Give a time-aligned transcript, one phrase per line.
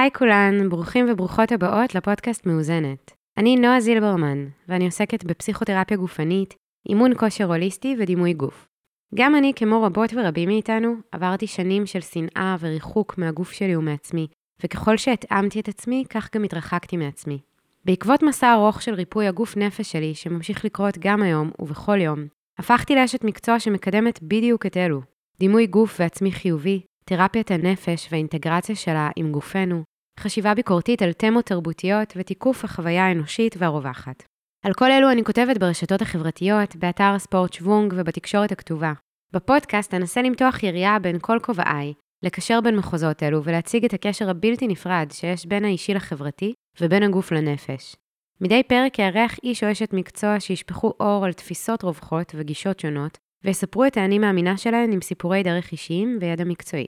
[0.00, 3.12] היי כולן, ברוכים וברוכות הבאות לפודקאסט מאוזנת.
[3.38, 6.54] אני נועה זילברמן, ואני עוסקת בפסיכותרפיה גופנית,
[6.88, 8.68] אימון כושר הוליסטי ודימוי גוף.
[9.14, 14.26] גם אני, כמו רבות ורבים מאיתנו, עברתי שנים של שנאה וריחוק מהגוף שלי ומעצמי,
[14.62, 17.38] וככל שהתאמתי את עצמי, כך גם התרחקתי מעצמי.
[17.84, 22.26] בעקבות מסע ארוך של ריפוי הגוף נפש שלי, שממשיך לקרות גם היום ובכל יום,
[22.58, 25.00] הפכתי לאשת מקצוע שמקדמת בדיוק את אלו.
[25.38, 29.82] דימוי גוף ועצמי חיובי, תרפיית הנפש והאינטגרציה שלה עם גופנו,
[30.20, 34.22] חשיבה ביקורתית על תמות תרבותיות ותיקוף החוויה האנושית והרווחת.
[34.64, 38.92] על כל אלו אני כותבת ברשתות החברתיות, באתר הספורט שוונג ובתקשורת הכתובה.
[39.32, 44.66] בפודקאסט אנסה למתוח יריעה בין כל כובעיי, לקשר בין מחוזות אלו ולהציג את הקשר הבלתי
[44.66, 47.96] נפרד שיש בין האישי לחברתי ובין הגוף לנפש.
[48.40, 53.84] מדי פרק יארח איש או אשת מקצוע שישפכו אור על תפיסות רווחות וגישות שונות, ויספרו
[53.84, 56.86] את האני מאמינה שלהן עם סיפורי דרך אישיים וידע מקצועי.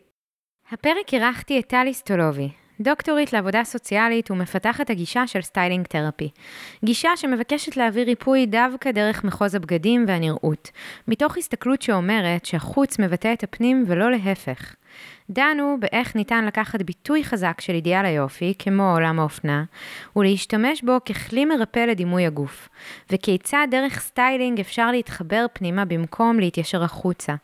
[0.71, 2.49] הפרק אירחתי את טלי סטולובי,
[2.83, 6.31] דוקטורית לעבודה סוציאלית ומפתחת הגישה של styling therapy.
[6.85, 10.71] גישה שמבקשת להביא ריפוי דווקא דרך מחוז הבגדים והנראות,
[11.09, 14.75] מתוך הסתכלות שאומרת שהחוץ מבטא את הפנים ולא להפך.
[15.31, 19.65] דנו באיך ניתן לקחת ביטוי חזק של אידיאל היופי, כמו עולם האופנה,
[20.17, 22.69] ולהשתמש בו ככלי מרפא לדימוי הגוף,
[23.11, 27.35] וכיצד דרך סטיילינג אפשר להתחבר פנימה במקום להתיישר החוצה.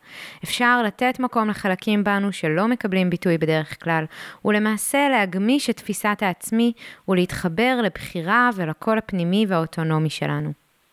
[0.43, 4.05] אפשר לתת מקום לחלקים בנו שלא מקבלים ביטוי בדרך כלל,
[4.45, 6.73] ולמעשה להגמיש את תפיסת העצמי
[7.07, 10.51] ולהתחבר לבחירה ולקול הפנימי והאוטונומי שלנו.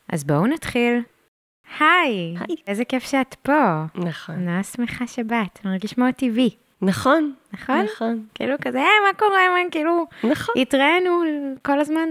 [0.09, 1.03] אז בואו נתחיל.
[1.81, 2.57] היי, היי.
[2.67, 3.85] איזה כיף שאת פה.
[3.95, 4.35] נכון.
[4.35, 6.66] נורא שמחה שבאת, מרגיש מאוד טבעי.
[6.83, 7.33] נכון.
[7.53, 7.87] נכון?
[7.95, 8.27] נכון.
[8.35, 10.55] כאילו כזה, היי, מה קורה, מה, כאילו, נכון.
[10.59, 11.23] התראינו
[11.63, 12.09] כל הזמן.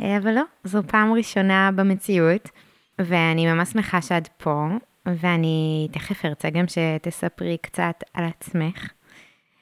[0.00, 2.50] אה, אבל לא, זו פעם ראשונה במציאות,
[2.98, 4.66] ואני ממש שמחה שאת פה,
[5.06, 8.90] ואני תכף ארצה גם שתספרי קצת על עצמך.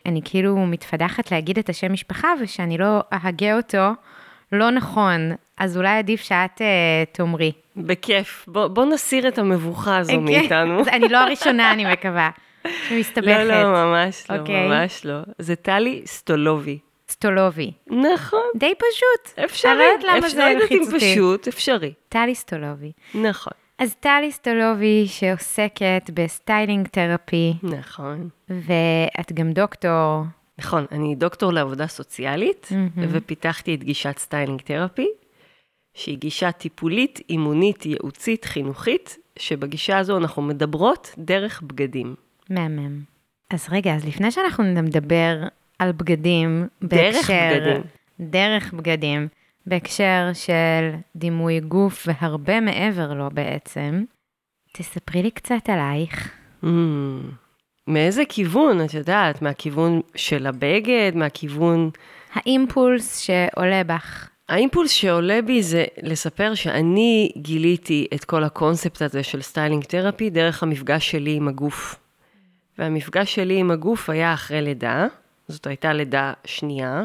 [0.07, 3.91] אני כאילו מתפדחת להגיד את השם משפחה, ושאני לא אהגה אותו
[4.53, 7.53] לא נכון, אז אולי עדיף שאת אה, תאמרי.
[7.77, 8.45] בכיף.
[8.49, 10.83] בוא, בוא נסיר את המבוכה הזו כן, מאיתנו.
[10.97, 12.31] אני לא הראשונה, אני מקווה,
[12.89, 13.27] שמסתבכת.
[13.27, 14.69] לא, לא, ממש לא, אוקיי.
[14.69, 15.19] ממש לא.
[15.39, 16.79] זה טלי סטולובי.
[17.09, 17.73] סטולובי.
[17.87, 18.41] נכון.
[18.57, 19.39] די פשוט.
[19.45, 19.73] אפשרי.
[19.73, 21.13] אני לא למה אפשר- זה מלחיץ אותי.
[21.15, 21.93] פשוט, אפשרי.
[22.09, 22.93] טלי סטולובי.
[23.15, 23.53] נכון.
[23.79, 28.29] אז טלי סטולובי שעוסקת ב styling therapy, נכון.
[28.49, 30.23] ואת גם דוקטור.
[30.59, 32.91] נכון, אני דוקטור לעבודה סוציאלית, מהמם.
[33.13, 35.09] ופיתחתי את גישת styling therapy,
[35.95, 42.15] שהיא גישה טיפולית, אימונית, ייעוצית, חינוכית, שבגישה הזו אנחנו מדברות דרך בגדים.
[42.51, 43.01] מהמם.
[43.51, 45.37] אז רגע, אז לפני שאנחנו נדבר
[45.79, 47.51] על בגדים, דרך בהקשר...
[47.55, 47.83] בגדים.
[48.21, 49.29] דרך בגדים,
[49.67, 54.05] בהקשר של דימוי גוף והרבה מעבר לו בעצם,
[54.73, 56.31] תספרי לי קצת עלייך.
[56.65, 56.67] Mm,
[57.89, 59.43] מאיזה כיוון, את יודעת?
[59.43, 61.91] מהכיוון של הבגד, מהכיוון...
[62.35, 64.29] האימפולס שעולה בך.
[64.49, 70.63] האימפולס שעולה בי זה לספר שאני גיליתי את כל הקונספט הזה של styling therapy דרך
[70.63, 72.04] המפגש שלי עם הגוף.
[72.79, 75.07] והמפגש שלי עם הגוף היה אחרי לידה,
[75.49, 77.05] זאת הייתה לידה שנייה,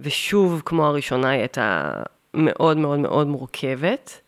[0.00, 1.90] ושוב, כמו הראשונה, היא הייתה
[2.34, 4.20] מאוד מאוד מאוד מורכבת.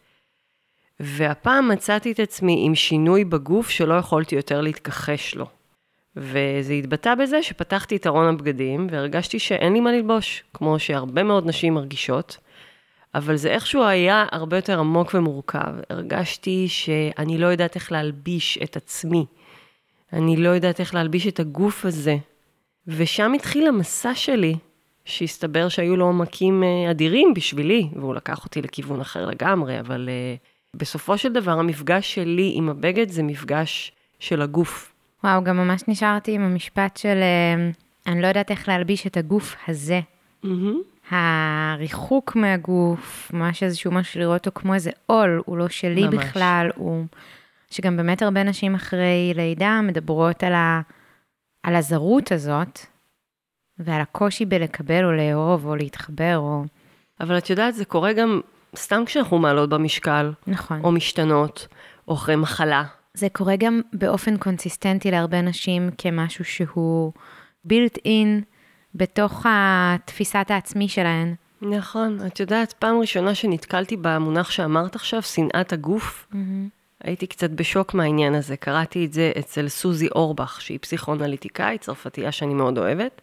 [1.00, 5.46] והפעם מצאתי את עצמי עם שינוי בגוף שלא יכולתי יותר להתכחש לו.
[6.16, 11.46] וזה התבטא בזה שפתחתי את ארון הבגדים והרגשתי שאין לי מה ללבוש, כמו שהרבה מאוד
[11.46, 12.36] נשים מרגישות,
[13.14, 15.74] אבל זה איכשהו היה הרבה יותר עמוק ומורכב.
[15.90, 19.26] הרגשתי שאני לא יודעת איך להלביש את עצמי,
[20.14, 22.16] אני לא יודעת איך להלביש את הגוף הזה.
[22.86, 24.54] ושם התחיל המסע שלי,
[25.04, 30.78] שהסתבר שהיו לו עומקים אה, אדירים בשבילי, והוא לקח אותי לכיוון אחר לגמרי, אבל uh,
[30.78, 34.92] בסופו של דבר המפגש שלי עם הבגד זה מפגש של הגוף.
[35.24, 37.70] וואו, גם ממש נשארתי עם המשפט של אה,
[38.12, 40.00] אני לא יודעת איך להלביש את הגוף הזה.
[40.42, 40.76] מהמם.
[41.10, 46.14] הריחוק מהגוף, ממש איזשהו משהו לראות אותו כמו איזה עול, הוא לא שלי ממש.
[46.14, 47.04] בכלל, הוא...
[47.74, 50.80] שגם באמת הרבה נשים אחרי לידה מדברות על, ה...
[51.62, 52.80] על הזרות הזאת,
[53.78, 56.64] ועל הקושי בלקבל או לאהוב או להתחבר, או...
[57.20, 58.40] אבל את יודעת, זה קורה גם
[58.76, 60.80] סתם כשאנחנו מעלות במשקל, נכון.
[60.84, 61.68] או משתנות,
[62.08, 62.84] או אחרי מחלה.
[63.14, 67.12] זה קורה גם באופן קונסיסטנטי להרבה נשים כמשהו שהוא
[67.68, 68.44] built in
[68.94, 71.34] בתוך התפיסת העצמי שלהן.
[71.62, 76.26] נכון, את יודעת, פעם ראשונה שנתקלתי במונח שאמרת עכשיו, שנאת הגוף,
[77.04, 78.56] הייתי קצת בשוק מהעניין הזה.
[78.56, 83.20] קראתי את זה אצל סוזי אורבך, שהיא פסיכואנליטיקאית, צרפתייה שאני מאוד אוהבת,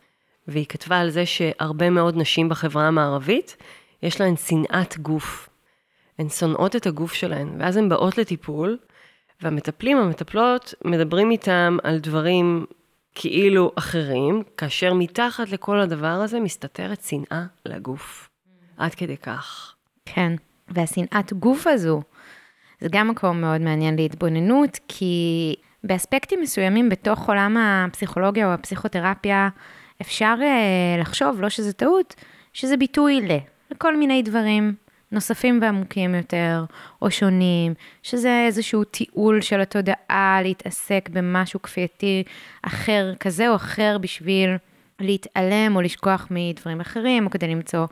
[0.47, 3.57] והיא כתבה על זה שהרבה מאוד נשים בחברה המערבית,
[4.03, 5.49] יש להן שנאת גוף.
[6.19, 8.77] הן שונאות את הגוף שלהן, ואז הן באות לטיפול,
[9.41, 12.65] והמטפלים, המטפלות, מדברים איתם על דברים
[13.15, 18.29] כאילו אחרים, כאשר מתחת לכל הדבר הזה מסתתרת שנאה לגוף.
[18.77, 19.75] עד כדי כך.
[20.05, 20.33] כן,
[20.67, 22.01] והשנאת גוף הזו,
[22.81, 29.49] זה גם מקום מאוד מעניין להתבוננות, כי באספקטים מסוימים בתוך עולם הפסיכולוגיה או הפסיכותרפיה,
[30.01, 32.15] אפשר uh, לחשוב, לא שזה טעות,
[32.53, 33.37] שזה ביטוי ל,
[33.71, 34.73] לכל מיני דברים
[35.11, 36.65] נוספים ועמוקים יותר,
[37.01, 37.73] או שונים,
[38.03, 42.23] שזה איזשהו תיעול של התודעה להתעסק במשהו כפייתי
[42.61, 44.55] אחר, כזה או אחר, בשביל
[44.99, 47.85] להתעלם או לשכוח מדברים אחרים, או כדי למצוא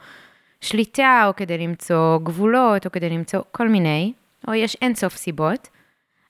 [0.61, 4.13] שליטה, או כדי למצוא גבולות, או כדי למצוא כל מיני,
[4.47, 5.67] או יש אינסוף סיבות.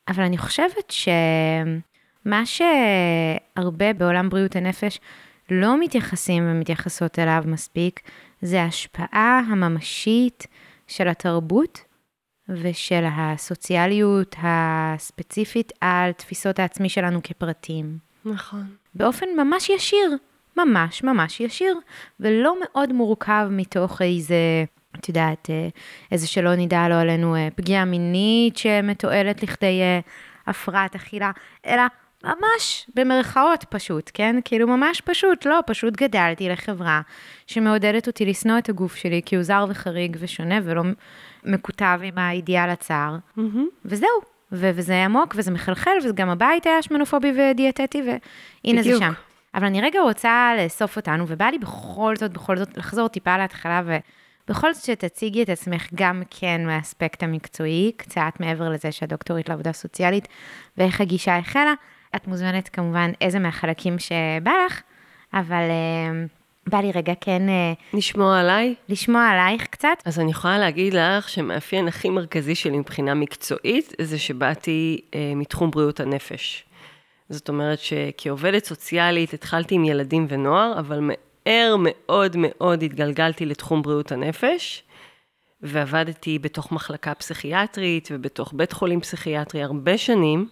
[0.07, 4.99] אבל אני חושבת שמה שהרבה בעולם בריאות הנפש
[5.51, 7.99] לא מתייחסים ומתייחסות אליו מספיק,
[8.41, 10.47] זה ההשפעה הממשית
[10.87, 11.79] של התרבות
[12.49, 17.97] ושל הסוציאליות הספציפית על תפיסות העצמי שלנו כפרטים.
[18.25, 18.63] נכון.
[18.95, 20.11] באופן ממש ישיר,
[20.57, 21.77] ממש ממש ישיר,
[22.19, 24.35] ולא מאוד מורכב מתוך איזה,
[24.99, 25.67] את יודעת, אה,
[26.11, 29.99] איזה שלא נדע לו עלינו אה, פגיעה מינית שמתועלת לכדי אה,
[30.47, 31.31] הפרעת אכילה,
[31.67, 31.83] אלא
[32.23, 34.35] ממש במרכאות פשוט, כן?
[34.45, 37.01] כאילו ממש פשוט, לא, פשוט גדלתי לחברה
[37.47, 40.83] שמעודדת אותי לשנוא את הגוף שלי כי הוא זר וחריג ושונה ולא
[41.43, 43.41] מקוטב עם האידיאל הצר, mm-hmm.
[43.85, 44.09] וזהו.
[44.51, 49.13] ו- וזה עמוק וזה מחלחל, וגם הבית היה שמנופובי ודיאטטי, והנה זה שם.
[49.55, 53.81] אבל אני רגע רוצה לאסוף אותנו, ובא לי בכל זאת, בכל זאת, לחזור טיפה להתחלה,
[54.49, 60.27] ובכל זאת שתציגי את עצמך גם כן מהאספקט המקצועי, קצת מעבר לזה שהדוקטורית לעבודה סוציאלית,
[60.77, 61.73] ואיך הגישה החלה.
[62.15, 64.81] את מוזמנת כמובן איזה מהחלקים שבא לך,
[65.33, 67.41] אבל uh, בא לי רגע כן...
[67.47, 68.75] Uh, לשמוע עליי?
[68.89, 69.87] לשמוע עלייך קצת.
[70.05, 75.71] אז אני יכולה להגיד לך שמאפיין הכי מרכזי שלי מבחינה מקצועית, זה שבאתי uh, מתחום
[75.71, 76.65] בריאות הנפש.
[77.29, 81.11] זאת אומרת שכעובדת סוציאלית התחלתי עם ילדים ונוער, אבל
[81.45, 84.83] מהר מאוד מאוד התגלגלתי לתחום בריאות הנפש,
[85.61, 90.47] ועבדתי בתוך מחלקה פסיכיאטרית ובתוך בית חולים פסיכיאטרי הרבה שנים.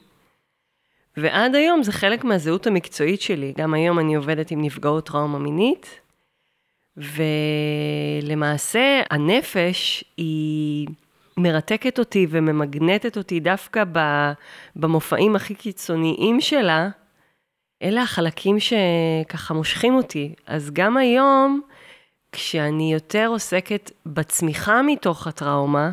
[1.17, 3.53] ועד היום זה חלק מהזהות המקצועית שלי.
[3.57, 6.01] גם היום אני עובדת עם נפגעות טראומה מינית,
[8.27, 10.87] ולמעשה הנפש היא
[11.37, 13.83] מרתקת אותי וממגנטת אותי דווקא
[14.75, 16.89] במופעים הכי קיצוניים שלה.
[17.83, 20.33] אלה החלקים שככה מושכים אותי.
[20.45, 21.61] אז גם היום,
[22.31, 25.91] כשאני יותר עוסקת בצמיחה מתוך הטראומה,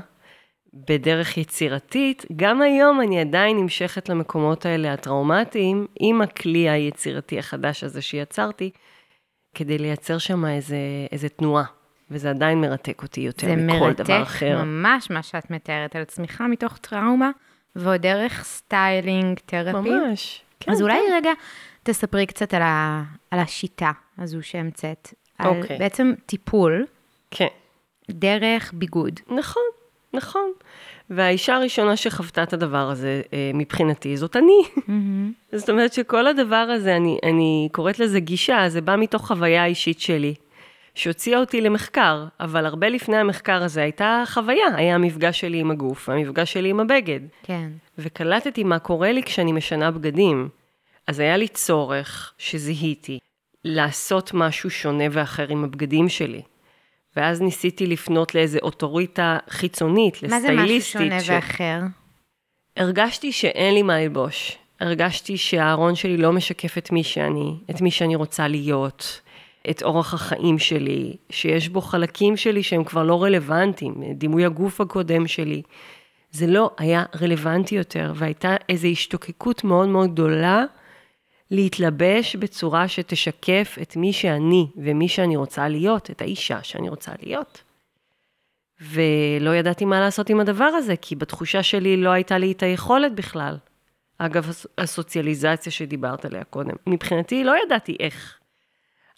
[0.74, 8.02] בדרך יצירתית, גם היום אני עדיין נמשכת למקומות האלה הטראומטיים, עם הכלי היצירתי החדש הזה
[8.02, 8.70] שיצרתי,
[9.54, 10.76] כדי לייצר שם איזה,
[11.12, 11.64] איזה תנועה.
[12.10, 14.46] וזה עדיין מרתק אותי יותר מכל דבר אחר.
[14.46, 17.30] זה מרתק ממש מה שאת מתארת, על צמיחה מתוך טראומה,
[17.76, 19.90] ועוד דרך styling, therapy.
[19.90, 20.72] ממש, כן.
[20.72, 21.14] אז אולי כן.
[21.14, 21.30] רגע
[21.84, 25.14] תספרי קצת על, ה, על השיטה הזו שהמצאת.
[25.44, 25.78] אוקיי.
[25.78, 26.86] בעצם טיפול.
[27.30, 27.46] כן.
[28.10, 29.20] דרך ביגוד.
[29.30, 29.62] נכון.
[30.12, 30.52] נכון.
[31.10, 34.62] והאישה הראשונה שחוותה את הדבר הזה, אה, מבחינתי, זאת אני.
[34.76, 35.56] Mm-hmm.
[35.56, 40.00] זאת אומרת שכל הדבר הזה, אני, אני קוראת לזה גישה, זה בא מתוך חוויה אישית
[40.00, 40.34] שלי,
[40.94, 46.08] שהוציאה אותי למחקר, אבל הרבה לפני המחקר הזה הייתה חוויה, היה המפגש שלי עם הגוף,
[46.08, 47.20] המפגש שלי עם הבגד.
[47.42, 47.68] כן.
[47.98, 50.48] וקלטתי מה קורה לי כשאני משנה בגדים.
[51.06, 53.18] אז היה לי צורך שזיהיתי
[53.64, 56.42] לעשות משהו שונה ואחר עם הבגדים שלי.
[57.16, 60.50] ואז ניסיתי לפנות לאיזה אוטוריטה חיצונית, לסטייליסטית.
[60.50, 61.30] מה זה משהו שונה ש...
[61.30, 61.80] ואחר?
[62.76, 64.58] הרגשתי שאין לי מה ללבוש.
[64.80, 69.20] הרגשתי שהארון שלי לא משקף את מי שאני, את מי שאני רוצה להיות,
[69.70, 75.26] את אורח החיים שלי, שיש בו חלקים שלי שהם כבר לא רלוונטיים, דימוי הגוף הקודם
[75.26, 75.62] שלי.
[76.30, 80.64] זה לא היה רלוונטי יותר, והייתה איזו השתוקקות מאוד מאוד גדולה
[81.54, 87.62] להתלבש בצורה שתשקף את מי שאני ומי שאני רוצה להיות, את האישה שאני רוצה להיות.
[88.80, 93.14] ולא ידעתי מה לעשות עם הדבר הזה, כי בתחושה שלי לא הייתה לי את היכולת
[93.14, 93.56] בכלל.
[94.18, 98.38] אגב, הסוציאליזציה שדיברת עליה קודם, מבחינתי לא ידעתי איך.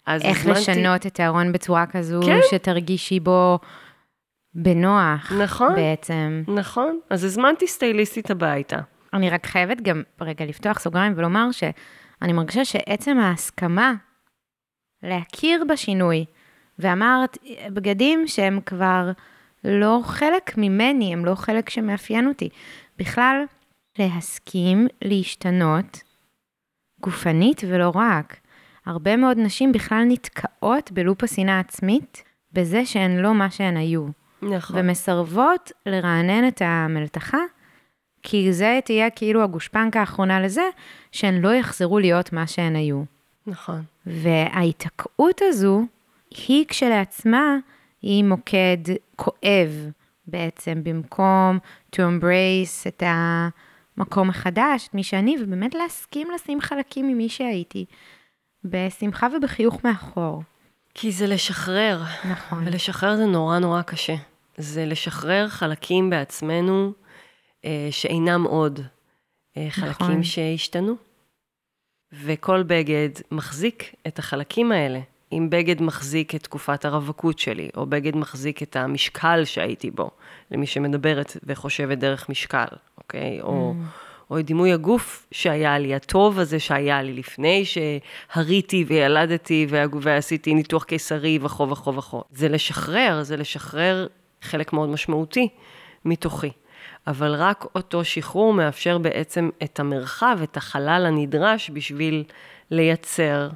[0.07, 0.59] איך הזמנתי...
[0.59, 2.39] לשנות את הארון בצורה כזו, כן?
[2.51, 3.59] שתרגישי בו
[4.53, 6.43] בנוח נכון, בעצם.
[6.47, 8.77] נכון, אז הזמנתי סטייליסטית הביתה.
[9.13, 11.63] אני רק חייבת גם רגע לפתוח סוגריים ולומר ש...
[12.21, 13.93] אני מרגישה שעצם ההסכמה
[15.03, 16.25] להכיר בשינוי,
[16.79, 17.37] ואמרת,
[17.69, 19.11] בגדים שהם כבר
[19.63, 22.49] לא חלק ממני, הם לא חלק שמאפיין אותי.
[22.97, 23.43] בכלל,
[23.99, 26.03] להסכים להשתנות
[26.99, 28.37] גופנית ולא רק.
[28.85, 34.07] הרבה מאוד נשים בכלל נתקעות בלופ השנאה עצמית, בזה שהן לא מה שהן היו.
[34.41, 34.79] נכון.
[34.79, 37.37] ומסרבות לרענן את המלתחה
[38.29, 40.69] כי זה תהיה כאילו הגושפנקה האחרונה לזה,
[41.11, 43.03] שהן לא יחזרו להיות מה שהן היו.
[43.47, 43.81] נכון.
[44.05, 45.85] וההיתקעות הזו,
[46.29, 47.55] היא כשלעצמה,
[48.01, 48.77] היא מוקד
[49.15, 49.89] כואב
[50.27, 51.59] בעצם, במקום
[51.95, 57.85] to embrace את המקום החדש, את מי שאני, ובאמת להסכים לשים חלקים ממי שהייתי,
[58.63, 60.43] בשמחה ובחיוך מאחור.
[60.93, 62.01] כי זה לשחרר.
[62.31, 62.67] נכון.
[62.67, 64.15] ולשחרר זה נורא נורא קשה.
[64.57, 66.91] זה לשחרר חלקים בעצמנו
[67.91, 68.79] שאינם עוד.
[69.57, 70.23] אה, חלקים נכון.
[70.23, 70.95] שהשתנו.
[72.13, 74.99] וכל בגד מחזיק את החלקים האלה.
[75.31, 80.09] אם בגד מחזיק את תקופת הרווקות שלי, או בגד מחזיק את המשקל שהייתי בו,
[80.51, 82.65] למי שמדברת וחושבת דרך משקל,
[82.97, 83.41] אוקיי?
[83.41, 83.73] או,
[84.31, 89.67] או את דימוי הגוף שהיה לי, הטוב הזה שהיה לי לפני שהריתי וילדתי
[90.01, 92.23] ועשיתי ניתוח קיסרי וכו' וכו' וכו'.
[92.31, 94.07] זה לשחרר, זה לשחרר
[94.41, 95.49] חלק מאוד משמעותי
[96.05, 96.51] מתוכי.
[97.07, 102.23] אבל רק אותו שחרור מאפשר בעצם את המרחב, את החלל הנדרש בשביל
[102.71, 103.49] לייצר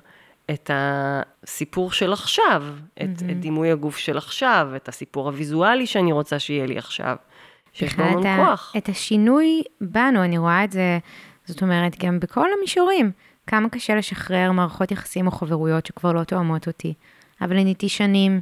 [0.51, 6.39] את הסיפור של עכשיו, את, את דימוי הגוף של עכשיו, את הסיפור הוויזואלי שאני רוצה
[6.39, 7.15] שיהיה לי עכשיו.
[7.73, 8.73] שיש בכלל המון כוח.
[8.77, 10.99] את השינוי בנו, אני רואה את זה,
[11.45, 13.11] זאת אומרת, גם בכל המישורים.
[13.47, 16.93] כמה קשה לשחרר מערכות יחסים או חברויות שכבר לא תואמות אותי.
[17.41, 18.41] אבל אני שנים,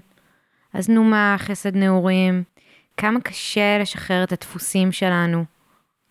[0.74, 2.44] אז נו מה, חסד נעורים.
[3.00, 5.44] כמה קשה לשחרר את הדפוסים שלנו.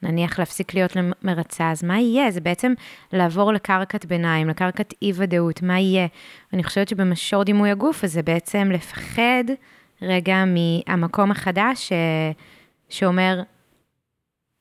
[0.02, 2.30] נניח להפסיק להיות מרצה, אז מה יהיה?
[2.30, 2.72] זה בעצם
[3.12, 6.06] לעבור לקרקעת ביניים, לקרקעת אי-ודאות, מה יהיה?
[6.52, 9.44] אני חושבת שבמשור דימוי הגוף הזה בעצם לפחד
[10.02, 11.92] רגע מהמקום החדש ש...
[12.88, 13.42] שאומר,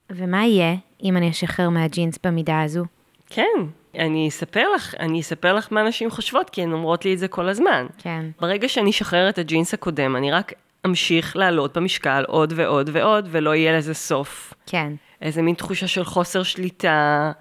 [0.10, 2.86] ומה יהיה אם אני אשחרר מהג'ינס במידה הזו?
[3.30, 3.60] כן,
[3.96, 7.28] אני אספר לך, אני אספר לך מה נשים חושבות, כי הן אומרות לי את זה
[7.28, 7.88] כל הזמן.
[7.98, 8.26] כן.
[8.42, 10.54] ברגע שאני אשחרר את הג'ינס הקודם, אני רק
[10.88, 14.53] אמשיך לעלות במשקל עוד ועוד ועוד, ולא יהיה לזה סוף.
[14.65, 14.94] כן.
[15.22, 17.32] איזה מין תחושה של חוסר שליטה,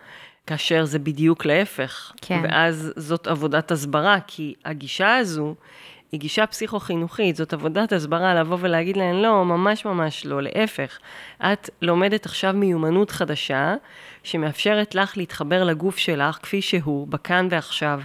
[0.46, 2.12] כאשר זה בדיוק להפך.
[2.22, 2.40] כן.
[2.44, 5.54] ואז זאת עבודת הסברה, כי הגישה הזו
[6.12, 10.98] היא גישה פסיכו-חינוכית, זאת עבודת הסברה לבוא ולהגיד להן, לא, ממש ממש לא, להפך.
[11.42, 13.74] את לומדת עכשיו מיומנות חדשה,
[14.22, 18.00] שמאפשרת לך להתחבר לגוף שלך כפי שהוא, בכאן ועכשיו,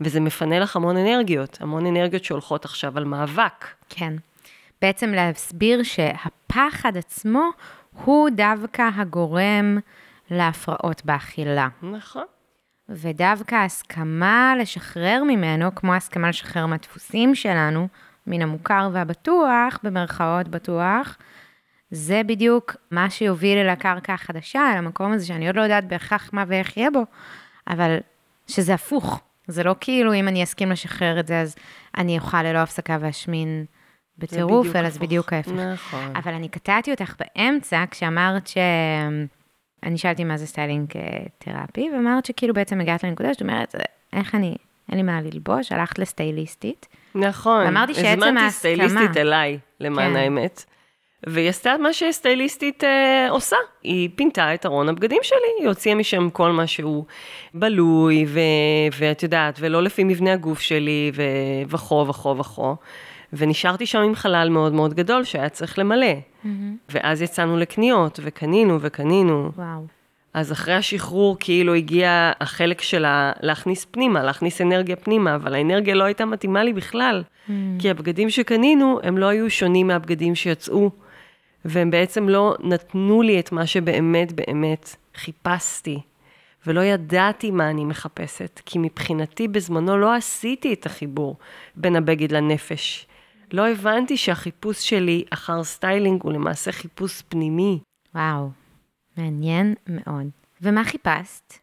[0.00, 3.66] וזה מפנה לך המון אנרגיות, המון אנרגיות שהולכות עכשיו על מאבק.
[3.88, 4.12] כן.
[4.82, 7.50] בעצם להסביר שהפחד עצמו
[8.04, 9.78] הוא דווקא הגורם
[10.30, 11.68] להפרעות באכילה.
[11.82, 12.24] נכון.
[12.88, 17.88] ודווקא ההסכמה לשחרר ממנו, כמו ההסכמה לשחרר מהדפוסים שלנו,
[18.26, 21.18] מן המוכר והבטוח, במרכאות בטוח,
[21.90, 26.30] זה בדיוק מה שיוביל אל הקרקע החדשה, אל המקום הזה שאני עוד לא יודעת בהכרח
[26.32, 27.04] מה ואיך יהיה בו,
[27.68, 27.98] אבל
[28.46, 29.20] שזה הפוך.
[29.46, 31.56] זה לא כאילו אם אני אסכים לשחרר את זה, אז
[31.96, 33.64] אני אוכל ללא הפסקה ואשמין
[34.18, 35.00] בטירוף, אלא זה.
[35.00, 35.50] בדיוק ההפך.
[35.52, 36.12] נכון.
[36.16, 38.56] אבל אני קטעתי אותך באמצע כשאמרת ש...
[39.82, 41.02] אני שאלתי מה זה styling אה,
[41.38, 43.74] therapy, ואמרת שכאילו בעצם הגעת לנקודה שאת אומרת,
[44.12, 44.54] איך אני,
[44.88, 46.86] אין לי מה ללבוש, הלכת לסטייליסטית.
[47.14, 47.64] נכון.
[47.64, 50.16] ואמרתי שעצם הזמנתי ההסכמה- סטייליסטית אליי, למען כן.
[50.16, 50.64] האמת.
[51.26, 53.56] והיא עשתה מה שסטייליסטית אה, עושה.
[53.82, 57.04] היא פינתה את ארון הבגדים שלי, היא הוציאה משם כל מה שהוא
[57.54, 58.40] בלוי, ו-
[58.98, 61.22] ואת יודעת, ולא לפי מבנה הגוף שלי, ו-
[61.68, 62.76] וכו וכו וכו.
[63.32, 66.14] ונשארתי שם עם חלל מאוד מאוד גדול שהיה צריך למלא.
[66.88, 69.50] ואז יצאנו לקניות, וקנינו וקנינו.
[69.56, 69.86] וואו.
[70.34, 76.04] אז אחרי השחרור כאילו הגיע החלק שלה להכניס פנימה, להכניס אנרגיה פנימה, אבל האנרגיה לא
[76.04, 77.22] הייתה מתאימה לי בכלל.
[77.78, 80.90] כי הבגדים שקנינו, הם לא היו שונים מהבגדים שיצאו,
[81.64, 86.00] והם בעצם לא נתנו לי את מה שבאמת באמת חיפשתי.
[86.66, 91.36] ולא ידעתי מה אני מחפשת, כי מבחינתי בזמנו לא עשיתי את החיבור
[91.76, 93.06] בין הבגד לנפש.
[93.52, 97.78] לא הבנתי שהחיפוש שלי אחר סטיילינג הוא למעשה חיפוש פנימי.
[98.14, 98.50] וואו.
[99.16, 100.26] מעניין מאוד.
[100.62, 101.54] ומה חיפשת?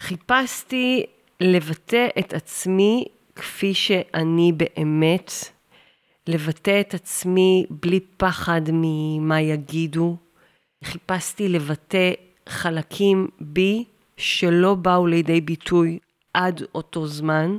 [0.00, 1.06] חיפשתי
[1.40, 3.04] לבטא את עצמי
[3.36, 5.32] כפי שאני באמת,
[6.26, 10.16] לבטא את עצמי בלי פחד ממה יגידו.
[10.84, 12.12] חיפשתי לבטא
[12.48, 13.84] חלקים בי
[14.16, 15.98] שלא באו לידי ביטוי
[16.34, 17.56] עד אותו זמן,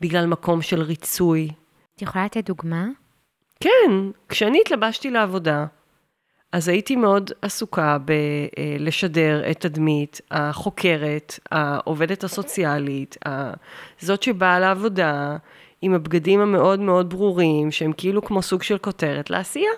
[0.00, 1.48] בגלל מקום של ריצוי.
[1.98, 2.86] את יכולה לתת דוגמה?
[3.60, 3.90] כן,
[4.28, 5.66] כשאני התלבשתי לעבודה,
[6.52, 13.16] אז הייתי מאוד עסוקה בלשדר את תדמית החוקרת, העובדת הסוציאלית,
[13.98, 15.36] זאת שבאה לעבודה
[15.82, 19.72] עם הבגדים המאוד מאוד ברורים, שהם כאילו כמו סוג של כותרת לעשייה.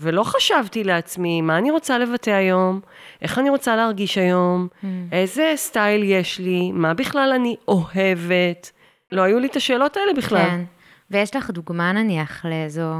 [0.00, 2.80] ולא חשבתי לעצמי, מה אני רוצה לבטא היום?
[3.22, 4.68] איך אני רוצה להרגיש היום?
[5.12, 6.72] איזה סטייל יש לי?
[6.72, 8.70] מה בכלל אני אוהבת?
[9.12, 10.38] לא היו לי את השאלות האלה בכלל.
[10.38, 10.64] כן.
[11.12, 12.92] ויש לך דוגמה נניח לאיזו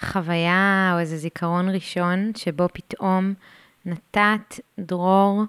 [0.00, 3.34] חוויה או איזה זיכרון ראשון, שבו פתאום
[3.86, 5.42] נתת דרור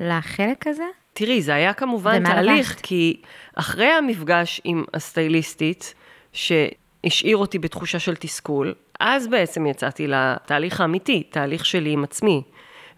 [0.00, 0.84] לחלק הזה?
[1.12, 2.80] תראי, זה היה כמובן תהליך?
[2.82, 3.20] כי
[3.54, 5.94] אחרי המפגש עם הסטייליסטית,
[6.32, 12.42] שהשאיר אותי בתחושה של תסכול, אז בעצם יצאתי לתהליך האמיתי, תהליך שלי עם עצמי.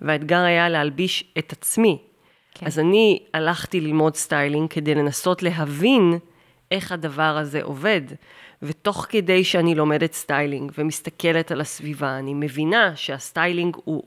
[0.00, 1.98] והאתגר היה להלביש את עצמי.
[2.54, 2.66] כן.
[2.66, 6.18] אז אני הלכתי ללמוד סטיילינג כדי לנסות להבין
[6.72, 8.00] איך הדבר הזה עובד.
[8.62, 14.02] ותוך כדי שאני לומדת סטיילינג ומסתכלת על הסביבה, אני מבינה שהסטיילינג הוא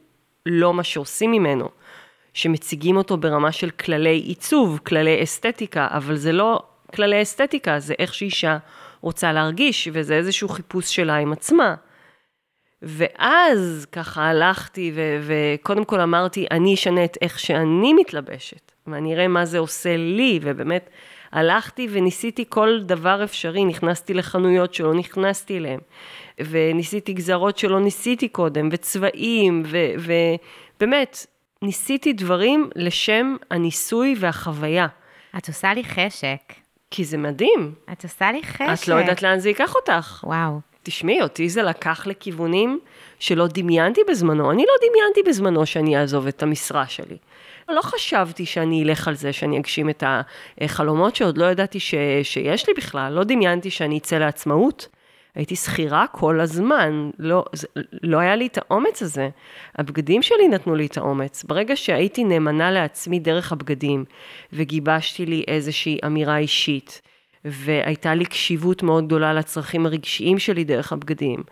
[0.45, 1.69] לא מה שעושים ממנו,
[2.34, 6.63] שמציגים אותו ברמה של כללי עיצוב, כללי אסתטיקה, אבל זה לא
[6.95, 8.57] כללי אסתטיקה, זה איך שאישה
[9.01, 11.75] רוצה להרגיש, וזה איזשהו חיפוש שלה עם עצמה.
[12.81, 19.27] ואז ככה הלכתי, ו- וקודם כל אמרתי, אני אשנה את איך שאני מתלבשת, ואני אראה
[19.27, 20.89] מה זה עושה לי, ובאמת
[21.32, 25.79] הלכתי וניסיתי כל דבר אפשרי, נכנסתי לחנויות שלא נכנסתי אליהן,
[26.39, 29.63] וניסיתי גזרות שלא ניסיתי קודם, וצבעים,
[30.77, 31.25] ובאמת,
[31.62, 34.88] ניסיתי דברים לשם הניסוי והחוויה,
[35.38, 36.65] את עושה לי חשק.
[36.91, 37.74] כי זה מדהים.
[37.91, 38.84] את עושה לי חשק.
[38.84, 40.24] את לא יודעת לאן זה ייקח אותך.
[40.27, 40.60] וואו.
[40.84, 42.79] תשמעי, אותי זה לקח לכיוונים
[43.20, 44.51] שלא דמיינתי בזמנו.
[44.51, 47.17] אני לא דמיינתי בזמנו שאני אעזוב את המשרה שלי.
[47.69, 50.03] לא חשבתי שאני אלך על זה, שאני אגשים את
[50.62, 53.13] החלומות שעוד לא ידעתי ש, שיש לי בכלל.
[53.13, 54.88] לא דמיינתי שאני אצא לעצמאות.
[55.36, 57.67] הייתי שכירה כל הזמן, לא, זה,
[58.03, 59.29] לא היה לי את האומץ הזה.
[59.75, 61.43] הבגדים שלי נתנו לי את האומץ.
[61.43, 64.05] ברגע שהייתי נאמנה לעצמי דרך הבגדים,
[64.53, 67.01] וגיבשתי לי איזושהי אמירה אישית,
[67.45, 71.43] והייתה לי קשיבות מאוד גדולה לצרכים הרגשיים שלי דרך הבגדים,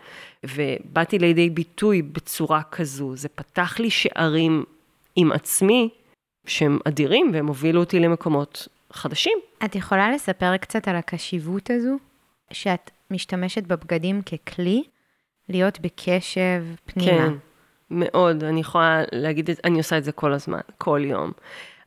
[0.44, 4.64] ובאתי לידי ביטוי בצורה כזו, זה פתח לי שערים
[5.16, 5.88] עם עצמי,
[6.46, 9.38] שהם אדירים, והם הובילו אותי למקומות חדשים.
[9.64, 11.96] את יכולה לספר קצת על הקשיבות הזו?
[12.50, 14.82] שאת משתמשת בבגדים ככלי
[15.48, 17.10] להיות בקשב פנימה.
[17.10, 17.32] כן,
[17.90, 18.44] מאוד.
[18.44, 21.32] אני יכולה להגיד את אני עושה את זה כל הזמן, כל יום.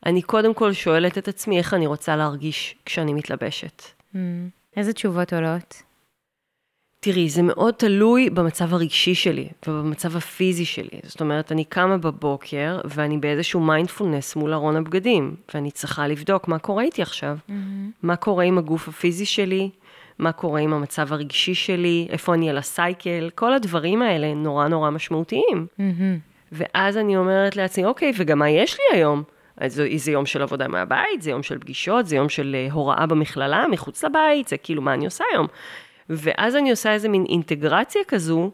[0.05, 3.81] אני קודם כל שואלת את עצמי איך אני רוצה להרגיש כשאני מתלבשת.
[4.13, 4.17] Mm.
[4.77, 5.83] איזה תשובות עולות?
[7.11, 10.99] תראי, זה מאוד תלוי במצב הרגשי שלי ובמצב הפיזי שלי.
[11.03, 16.59] זאת אומרת, אני קמה בבוקר ואני באיזשהו מיינדפולנס מול ארון הבגדים, ואני צריכה לבדוק מה
[16.59, 17.37] קורה איתי עכשיו.
[17.49, 17.53] Mm-hmm.
[18.03, 19.69] מה קורה עם הגוף הפיזי שלי,
[20.19, 24.89] מה קורה עם המצב הרגשי שלי, איפה אני על הסייקל, כל הדברים האלה נורא נורא
[24.89, 25.67] משמעותיים.
[25.77, 26.17] מהמם.
[26.51, 29.23] ואז אני אומרת לעצמי, אוקיי, וגם מה יש לי היום?
[29.67, 33.05] זה, זה יום של עבודה מהבית, זה יום של פגישות, זה יום של אה, הוראה
[33.05, 35.47] במכללה, מחוץ לבית, זה כאילו, מה אני עושה היום?
[36.09, 38.51] ואז אני עושה איזה מין אינטגרציה כזו,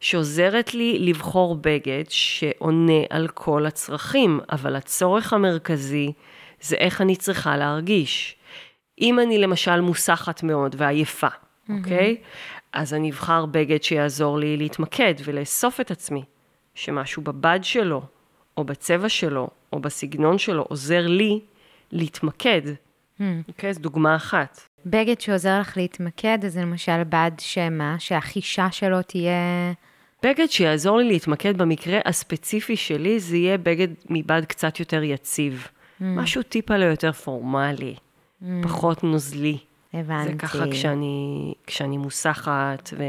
[0.00, 6.12] שעוזרת לי לבחור בגד שעונה על כל הצרכים, אבל הצורך המרכזי
[6.60, 8.36] זה איך אני צריכה להרגיש.
[9.00, 11.28] אם אני למשל מוסחת מאוד ועייפה,
[11.68, 12.16] אוקיי?
[12.72, 16.22] אז אני אבחר בגד שיעזור לי להתמקד ולאסוף את עצמי,
[16.74, 18.02] שמשהו בבד שלו,
[18.56, 21.40] או בצבע שלו, או בסגנון שלו, עוזר לי
[21.92, 22.62] להתמקד.
[23.48, 23.74] אוקיי?
[23.74, 24.60] זו דוגמה אחת.
[24.86, 27.96] בגד שעוזר לך להתמקד, אז למשל בד שמה?
[27.98, 29.72] שהחישה שלו תהיה...
[30.22, 35.66] בגד שיעזור לי להתמקד במקרה הספציפי שלי, זה יהיה בגד מבד קצת יותר יציב.
[36.00, 37.94] משהו טיפה ליותר פורמלי,
[38.62, 39.58] פחות נוזלי.
[39.94, 40.32] הבנתי.
[40.32, 43.02] זה ככה כשאני, כשאני מוסחת, ו...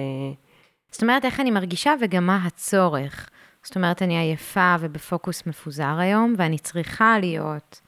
[0.91, 3.29] זאת אומרת, איך אני מרגישה וגם מה הצורך.
[3.63, 7.81] זאת אומרת, אני עייפה ובפוקוס מפוזר היום, ואני צריכה להיות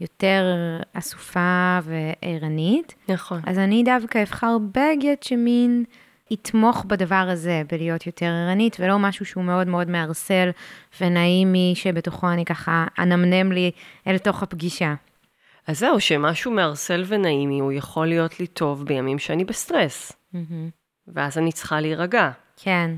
[0.00, 0.44] יותר
[0.92, 3.40] אסופה וערנית, נכון.
[3.46, 5.84] אז אני דווקא אבחר בגד שמין
[6.30, 10.50] יתמוך בדבר הזה, בלהיות יותר ערנית, ולא משהו שהוא מאוד מאוד מערסל
[11.00, 13.70] ונעימי, שבתוכו אני ככה אנמנם לי
[14.06, 14.94] אל תוך הפגישה.
[15.66, 20.12] אז זהו, שמשהו מערסל ונעימי, הוא יכול להיות לי טוב בימים שאני בסטרס,
[21.08, 22.30] ואז אני צריכה להירגע.
[22.56, 22.90] כן,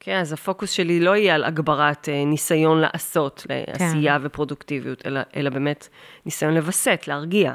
[0.00, 5.50] אוקיי, אז הפוקוס שלי לא יהיה על הגברת אה, ניסיון לעשות, לעשייה ופרודוקטיביות, אלא, אלא
[5.50, 5.88] באמת
[6.26, 7.52] ניסיון לווסת, להרגיע.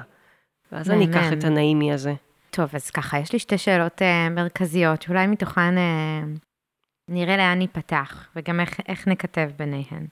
[0.72, 1.34] ואז אני אקח.
[1.34, 2.14] את הנעימי הזה.
[2.50, 6.40] טוב, אז ככה, יש לי שתי שאלות uh, מרכזיות, שאולי מתוכן uh,
[7.08, 10.08] נראה לאן נפתח, וגם איך, איך נכתב ביניהן.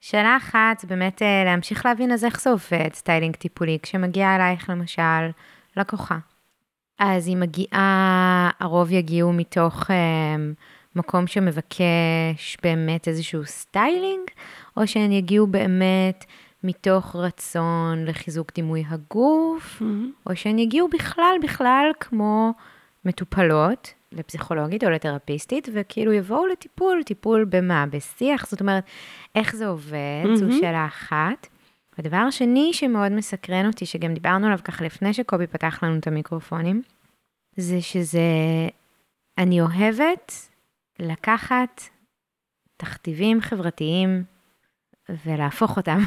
[0.00, 5.30] שאלה אחת, באמת uh, להמשיך להבין אז איך זה עובד, סטיילינג טיפולי, כשמגיעה אלייך למשל
[5.76, 6.18] לקוחה.
[6.98, 9.92] אז היא מגיעה, הרוב יגיעו מתוך uh,
[10.96, 14.30] מקום שמבקש באמת איזשהו סטיילינג,
[14.76, 16.24] או שהן יגיעו באמת
[16.64, 19.82] מתוך רצון לחיזוק דימוי הגוף,
[20.26, 22.52] או שהן יגיעו בכלל, בכלל כמו
[23.04, 27.84] מטופלות לפסיכולוגית או לתרפיסטית, וכאילו יבואו לטיפול, טיפול במה?
[27.90, 28.46] בשיח?
[28.46, 28.84] זאת אומרת,
[29.34, 30.24] איך זה עובד?
[30.34, 31.46] זו שאלה אחת.
[31.98, 36.82] הדבר השני שמאוד מסקרן אותי, שגם דיברנו עליו ככה לפני שקובי פתח לנו את המיקרופונים,
[37.56, 38.20] זה שזה,
[39.38, 40.32] אני אוהבת
[40.98, 41.82] לקחת
[42.76, 44.24] תכתיבים חברתיים
[45.26, 45.98] ולהפוך אותם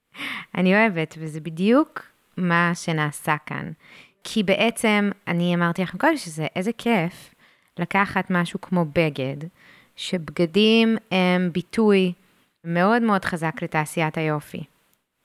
[0.58, 2.02] אני אוהבת, וזה בדיוק
[2.36, 3.72] מה שנעשה כאן.
[4.24, 7.34] כי בעצם, אני אמרתי לכם קודם שזה איזה כיף
[7.78, 9.36] לקחת משהו כמו בגד,
[9.96, 12.12] שבגדים הם ביטוי
[12.64, 14.64] מאוד מאוד חזק לתעשיית היופי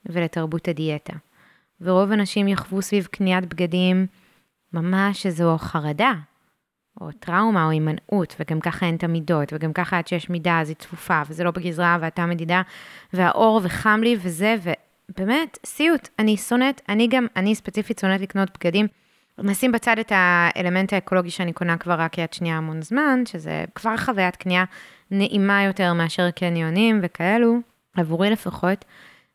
[0.06, 1.14] ולתרבות הדיאטה.
[1.82, 4.08] ורוב אנשים יחוו סביב קניית בגדים
[4.74, 6.14] ממש איזו חרדה,
[7.02, 10.70] או טראומה או הימנעות, וגם ככה אין את המידות, וגם ככה עד שיש מידה אז
[10.70, 12.62] היא צפופה, וזה לא בגזרה, ואתה מדידה,
[13.14, 14.56] והאור וחם לי וזה,
[15.10, 18.88] ובאמת, סיוט, אני שונאת, אני גם, אני ספציפית שונאת לקנות בגדים.
[19.38, 23.98] נשים בצד את האלמנט האקולוגי שאני קונה כבר רק יד שנייה המון זמן, שזה כבר
[23.98, 24.64] חוויית קנייה
[25.12, 27.58] נעימה יותר מאשר קניונים וכאלו,
[27.98, 28.86] עבורי לפחות.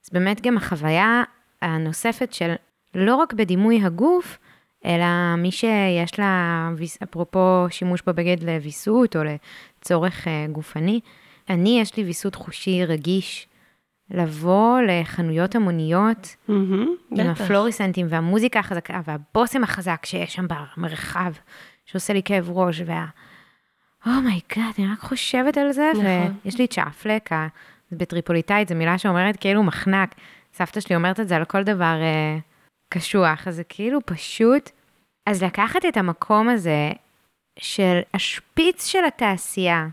[0.05, 1.23] אז באמת גם החוויה
[1.63, 2.55] הנוספת של
[2.95, 4.39] לא רק בדימוי הגוף,
[4.85, 6.71] אלא מי שיש לה,
[7.03, 11.01] אפרופו שימוש בבגד לוויסות או לצורך אה, גופני,
[11.51, 13.49] אני, יש לי ויסות חושי רגיש.
[14.11, 16.53] לבוא לחנויות המוניות mm-hmm,
[17.11, 21.33] עם הפלורסנטים והמוזיקה החזקה והבושם החזק שיש שם במרחב,
[21.87, 23.07] שעושה לי כאב ראש, וה...
[24.07, 26.05] oh my God, oh אני רק חושבת על זה, נכון.
[26.45, 27.31] ויש לי צ'אפלק,
[27.93, 30.15] בטריפוליטאית, זו מילה שאומרת כאילו מחנק.
[30.55, 32.39] סבתא שלי אומרת את זה על כל דבר אה,
[32.89, 34.71] קשוח, אז זה כאילו פשוט...
[35.27, 36.93] אז לקחת את המקום הזה
[37.59, 39.87] של השפיץ של התעשייה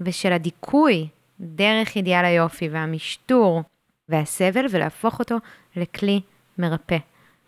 [0.00, 1.08] ושל הדיכוי
[1.40, 3.62] דרך אידיאל היופי והמשטור
[4.08, 5.36] והסבל, ולהפוך אותו
[5.76, 6.20] לכלי
[6.58, 6.96] מרפא.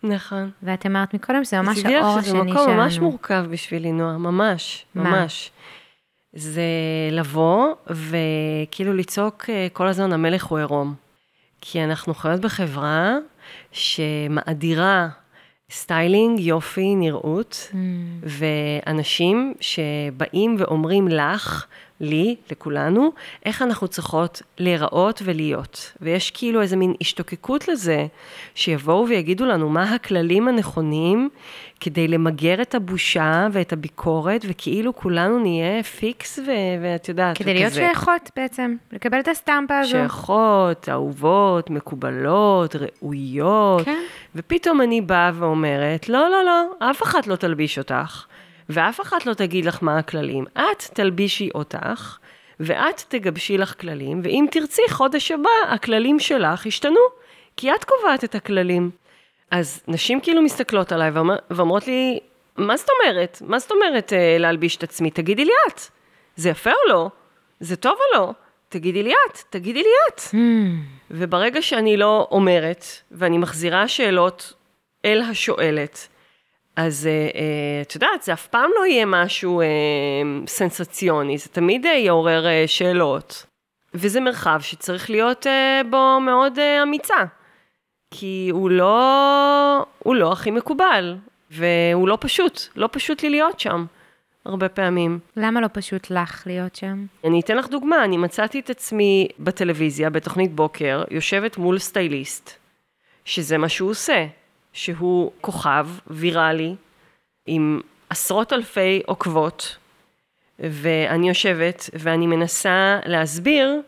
[0.03, 0.51] נכון.
[0.63, 2.43] ואת אמרת מקודם שזה ממש האור השני שלנו.
[2.43, 5.51] זה מקום ממש מורכב בשבילי, נועה, ממש, ממש.
[6.33, 6.61] זה
[7.11, 10.95] לבוא וכאילו לצעוק אה, כל הזמן, המלך הוא עירום.
[11.61, 13.17] כי אנחנו חיות בחברה
[13.71, 15.09] שמאדירה
[15.71, 17.75] סטיילינג, יופי, נראות, mm.
[18.21, 21.65] ואנשים שבאים ואומרים לך,
[22.01, 23.11] לי, לכולנו,
[23.45, 25.91] איך אנחנו צריכות להיראות ולהיות.
[26.01, 28.05] ויש כאילו איזה מין השתוקקות לזה,
[28.55, 31.29] שיבואו ויגידו לנו מה הכללים הנכונים
[31.79, 36.43] כדי למגר את הבושה ואת הביקורת, וכאילו כולנו נהיה פיקס, ו-
[36.81, 39.89] ואת יודעת, כדי להיות שייכות בעצם, לקבל את הסטמפה הזו.
[39.89, 43.85] שייכות, אהובות, מקובלות, ראויות.
[43.85, 43.99] כן.
[44.35, 48.25] ופתאום אני באה ואומרת, לא, לא, לא, אף אחת לא תלביש אותך.
[48.69, 50.45] ואף אחת לא תגיד לך מה הכללים.
[50.53, 52.17] את תלבישי אותך,
[52.59, 56.99] ואת תגבשי לך כללים, ואם תרצי, חודש הבא הכללים שלך ישתנו,
[57.57, 58.89] כי את קובעת את הכללים.
[59.51, 62.19] אז נשים כאילו מסתכלות עליי ואומר, ואומרות לי,
[62.57, 63.41] מה זאת אומרת?
[63.45, 65.11] מה זאת אומרת אה, להלביש את עצמי?
[65.11, 65.81] תגידי לי את.
[66.35, 67.09] זה יפה או לא?
[67.59, 68.31] זה טוב או לא?
[68.69, 70.19] תגידי לי את, תגידי לי את.
[70.19, 70.35] Mm.
[71.11, 74.53] וברגע שאני לא אומרת, ואני מחזירה שאלות
[75.05, 76.07] אל השואלת,
[76.79, 77.39] אז uh, uh,
[77.81, 79.65] את יודעת, זה אף פעם לא יהיה משהו uh,
[80.47, 83.45] סנסציוני, זה תמיד יעורר שאלות.
[83.93, 85.45] וזה מרחב שצריך להיות
[85.89, 87.23] בו מאוד אמיצה.
[88.11, 91.17] כי הוא לא, הוא לא הכי מקובל,
[91.51, 93.85] והוא לא פשוט, לא פשוט לי להיות שם.
[94.45, 95.19] הרבה פעמים.
[95.37, 97.05] למה לא פשוט לך להיות שם?
[97.23, 102.51] אני אתן לך דוגמה, אני מצאתי את עצמי בטלוויזיה, בתוכנית בוקר, יושבת מול סטייליסט,
[103.25, 104.25] שזה מה שהוא עושה.
[104.79, 106.75] שהוא כוכב ויראלי
[107.45, 109.77] עם עשרות אלפי עוקבות,
[110.59, 113.81] ואני יושבת ואני מנסה להסביר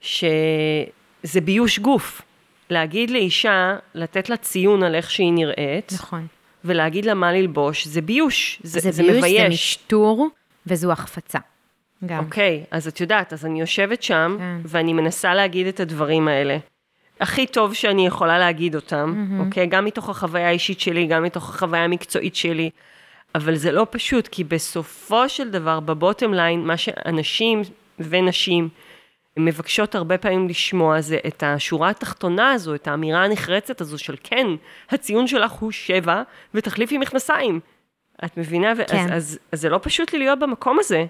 [0.00, 2.22] שזה ביוש גוף.
[2.70, 5.92] להגיד לאישה, לתת לה ציון על איך שהיא נראית.
[5.92, 6.26] נכון.
[6.64, 9.42] ולהגיד לה מה ללבוש, זה ביוש, זה, זה, זה ביוש, מבייש.
[9.42, 10.28] זה משטור,
[10.66, 11.38] וזו החפצה.
[12.06, 12.24] גם.
[12.24, 14.60] אוקיי, אז את יודעת, אז אני יושבת שם, כן.
[14.64, 16.58] ואני מנסה להגיד את הדברים האלה.
[17.20, 19.46] הכי טוב שאני יכולה להגיד אותם, mm-hmm.
[19.46, 19.66] אוקיי?
[19.66, 22.70] גם מתוך החוויה האישית שלי, גם מתוך החוויה המקצועית שלי.
[23.34, 27.62] אבל זה לא פשוט, כי בסופו של דבר, בבוטם ליין, מה שאנשים
[27.98, 28.68] ונשים
[29.36, 34.46] מבקשות הרבה פעמים לשמוע זה את השורה התחתונה הזו, את האמירה הנחרצת הזו של כן,
[34.90, 36.22] הציון שלך הוא שבע,
[36.54, 37.60] ותחליפי מכנסיים.
[38.24, 38.72] את מבינה?
[38.86, 38.96] כן.
[38.96, 41.04] אז, אז, אז זה לא פשוט לי להיות במקום הזה.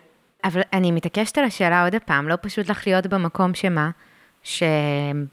[0.45, 3.91] אבל אני מתעקשת על השאלה עוד הפעם, לא פשוט לך להיות במקום שמה?
[4.49, 4.63] ש...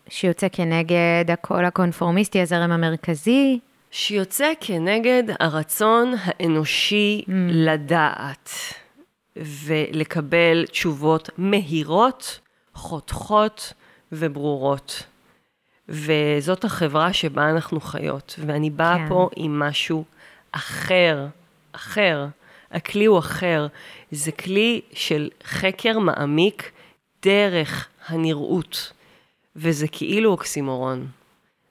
[0.10, 3.60] שיוצא כנגד הקול הקונפורמיסטי, הזרם המרכזי.
[3.92, 7.32] שיוצא כנגד הרצון האנושי mm.
[7.52, 8.50] לדעת
[9.36, 12.40] ולקבל תשובות מהירות,
[12.74, 13.74] חותכות
[14.12, 15.04] וברורות.
[15.90, 19.10] וזאת החברה שבה אנחנו חיות, ואני באה כן.
[19.10, 20.04] פה עם משהו
[20.52, 21.28] אחר,
[21.72, 22.26] אחר.
[22.72, 23.68] הכלי הוא אחר.
[24.12, 26.72] זה כלי של חקר מעמיק
[27.24, 28.92] דרך הנראות.
[29.56, 31.08] וזה כאילו אוקסימורון.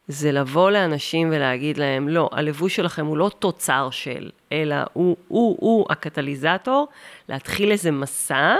[0.08, 5.56] זה לבוא לאנשים ולהגיד להם, לא, הלבוש שלכם הוא לא תוצר של, אלא הוא, הוא,
[5.60, 6.88] הוא הקטליזטור,
[7.28, 8.56] להתחיל איזה מסע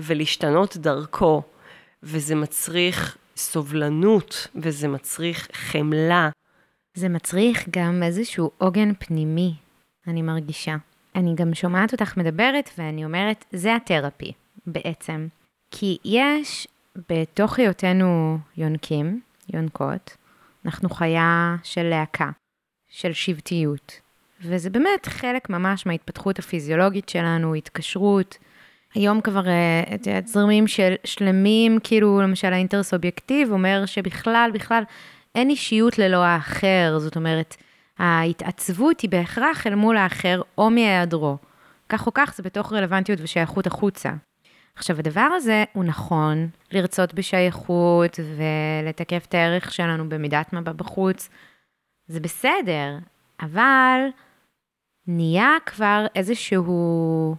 [0.00, 1.42] ולהשתנות דרכו.
[2.02, 6.30] וזה מצריך סובלנות, וזה מצריך חמלה.
[6.94, 9.54] זה מצריך גם איזשהו עוגן פנימי,
[10.06, 10.76] אני מרגישה.
[11.14, 14.32] אני גם שומעת אותך מדברת, ואני אומרת, זה התרפי,
[14.66, 15.28] בעצם.
[15.70, 16.68] כי יש
[17.08, 19.20] בתוך היותנו יונקים,
[19.54, 20.16] יונקות,
[20.66, 22.30] אנחנו חיה של להקה,
[22.88, 24.00] של שבטיות.
[24.40, 28.38] וזה באמת חלק ממש מההתפתחות הפיזיולוגית שלנו, התקשרות.
[28.94, 34.82] היום כבר, אה, את יודעת, זרמים של שלמים, כאילו למשל האינטרסובייקטיב אומר שבכלל, בכלל,
[35.34, 37.56] אין אישיות ללא האחר, זאת אומרת,
[37.98, 41.36] ההתעצבות היא בהכרח אל מול האחר או מהיעדרו.
[41.88, 44.10] כך או כך זה בתוך רלוונטיות ושייכות החוצה.
[44.78, 51.28] עכשיו, הדבר הזה הוא נכון, לרצות בשייכות ולתקף את הערך שלנו במידת מה בחוץ,
[52.06, 52.98] זה בסדר,
[53.40, 54.00] אבל
[55.06, 57.36] נהיה כבר איזשהו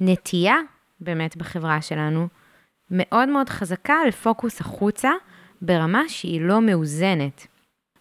[0.00, 0.56] נטייה
[1.00, 2.28] באמת בחברה שלנו,
[2.90, 5.10] מאוד מאוד חזקה לפוקוס החוצה,
[5.62, 7.46] ברמה שהיא לא מאוזנת.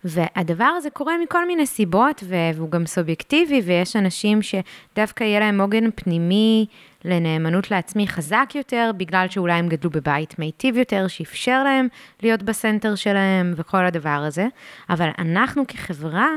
[0.03, 5.91] והדבר הזה קורה מכל מיני סיבות, והוא גם סובייקטיבי, ויש אנשים שדווקא יהיה להם עוגן
[5.95, 6.65] פנימי
[7.05, 11.87] לנאמנות לעצמי חזק יותר, בגלל שאולי הם גדלו בבית מיטיב יותר, שאפשר להם
[12.21, 14.47] להיות בסנטר שלהם וכל הדבר הזה.
[14.89, 16.27] אבל אנחנו כחברה,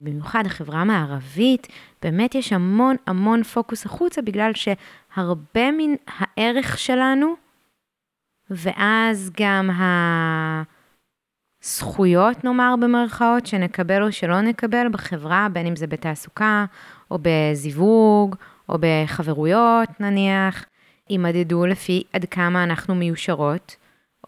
[0.00, 1.66] במיוחד החברה המערבית,
[2.02, 7.34] באמת יש המון המון פוקוס החוצה, בגלל שהרבה מן הערך שלנו,
[8.50, 9.70] ואז גם
[11.62, 16.64] הזכויות, נאמר במרכאות, שנקבל או שלא נקבל בחברה, בין אם זה בתעסוקה,
[17.10, 18.36] או בזיווג,
[18.68, 20.64] או בחברויות נניח,
[21.10, 23.76] יימדדו לפי עד כמה אנחנו מיושרות,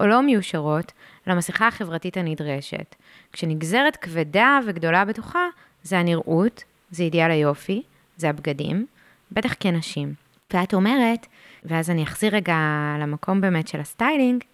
[0.00, 0.92] או לא מיושרות,
[1.26, 2.94] למסכה החברתית הנדרשת.
[3.32, 5.46] כשנגזרת כבדה וגדולה בתוכה,
[5.82, 7.82] זה הנראות, זה אידיאל היופי,
[8.16, 8.86] זה הבגדים,
[9.32, 10.14] בטח כנשים.
[10.52, 11.26] ואת אומרת,
[11.64, 12.56] ואז אני אחזיר רגע
[13.00, 14.44] למקום באמת של הסטיילינג,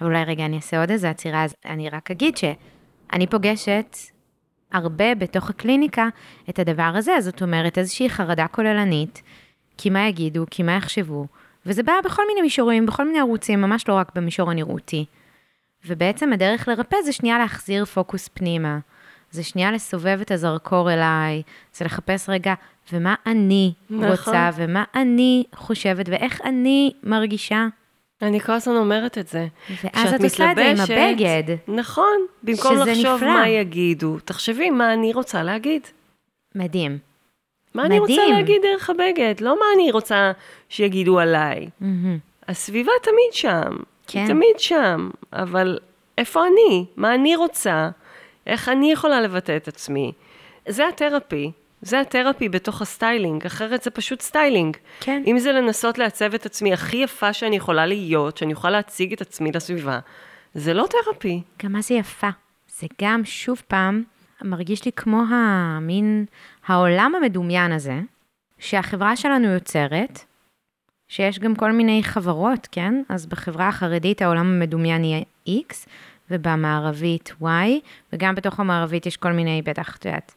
[0.00, 3.96] אבל אולי רגע אני אעשה עוד איזה עצירה, אז אני רק אגיד שאני פוגשת
[4.72, 6.08] הרבה בתוך הקליניקה
[6.50, 9.22] את הדבר הזה, זאת אומרת איזושהי חרדה כוללנית,
[9.78, 11.26] כי מה יגידו, כי מה יחשבו,
[11.66, 15.04] וזה בא בכל מיני מישורים, בכל מיני ערוצים, ממש לא רק במישור הנראותי.
[15.86, 18.78] ובעצם הדרך לרפא זה שנייה להחזיר פוקוס פנימה.
[19.30, 21.42] זה שנייה לסובב את הזרקור אליי,
[21.74, 22.54] זה לחפש רגע,
[22.92, 24.08] ומה אני נכון.
[24.08, 27.66] רוצה, ומה אני חושבת, ואיך אני מרגישה.
[28.22, 29.46] אני כל הזמן אומרת את זה.
[29.84, 31.56] ואז את עושה את זה עם הבגד.
[31.68, 33.34] נכון, במקום לחשוב נפלא.
[33.34, 35.82] מה יגידו, תחשבי מה אני רוצה להגיד.
[36.54, 36.98] מדהים.
[37.74, 38.02] מה מדהים.
[38.02, 40.32] אני רוצה להגיד דרך הבגד, לא מה אני רוצה
[40.68, 41.68] שיגידו עליי.
[41.82, 41.84] Mm-hmm.
[42.48, 44.18] הסביבה תמיד שם, כן.
[44.18, 45.78] היא תמיד שם, אבל
[46.18, 46.84] איפה אני?
[46.96, 47.90] מה אני רוצה?
[48.46, 50.12] איך אני יכולה לבטא את עצמי?
[50.68, 51.52] זה התרפי.
[51.82, 54.76] זה התרפי בתוך הסטיילינג, אחרת זה פשוט סטיילינג.
[55.00, 55.22] כן.
[55.26, 59.20] אם זה לנסות לעצב את עצמי הכי יפה שאני יכולה להיות, שאני יכולה להציג את
[59.20, 59.98] עצמי לסביבה,
[60.54, 61.42] זה לא תרפי.
[61.62, 62.28] גם מה זה יפה?
[62.68, 64.02] זה גם, שוב פעם,
[64.42, 66.24] מרגיש לי כמו המין,
[66.66, 68.00] העולם המדומיין הזה,
[68.58, 70.24] שהחברה שלנו יוצרת,
[71.08, 73.02] שיש גם כל מיני חברות, כן?
[73.08, 75.74] אז בחברה החרדית העולם המדומיין יהיה X,
[76.30, 77.46] ובמערבית Y,
[78.12, 80.34] וגם בתוך המערבית יש כל מיני, בטח, את יודעת,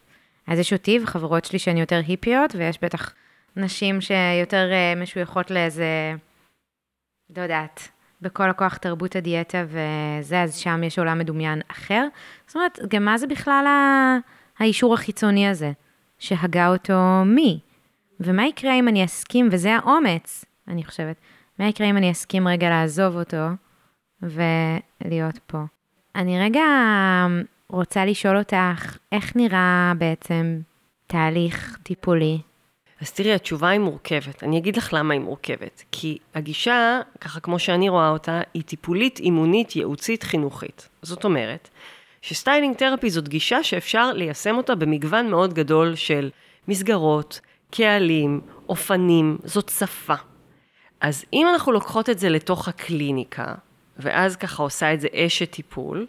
[0.48, 3.14] אז יש אותי וחברות שלי שהן יותר היפיות, ויש בטח
[3.56, 6.16] נשים שיותר uh, משויכות לאיזה,
[7.38, 7.90] לא יודעת,
[8.22, 12.08] בכל הכוח תרבות הדיאטה וזה, אז שם יש עולם מדומיין אחר.
[12.48, 13.66] זאת אומרת, גם מה זה בכלל
[14.60, 15.72] האישור החיצוני הזה,
[16.20, 17.60] שהגה אותו מי?
[18.20, 21.16] ומה יקרה אם אני אסכים, וזה האומץ, אני חושבת,
[21.60, 23.46] מה יקרה אם אני אסכים רגע לעזוב אותו
[24.22, 25.58] ולהיות פה?
[26.16, 26.62] אני רגע
[27.74, 30.60] רוצה לשאול אותך, איך נראה בעצם
[31.08, 32.38] תהליך טיפולי?
[33.02, 34.44] אז תראי, התשובה היא מורכבת.
[34.44, 35.84] אני אגיד לך למה היא מורכבת.
[35.92, 40.90] כי הגישה, ככה כמו שאני רואה אותה, היא טיפולית, אימונית, ייעוצית, חינוכית.
[41.02, 41.70] זאת אומרת,
[42.22, 46.30] שסטיילינג תרפי זאת גישה שאפשר ליישם אותה במגוון מאוד גדול של
[46.68, 47.40] מסגרות,
[47.72, 50.16] קהלים, אופנים, זאת שפה.
[51.02, 53.54] אז אם אנחנו לוקחות את זה לתוך הקליניקה,
[53.98, 56.06] ואז ככה עושה את זה אשת טיפול,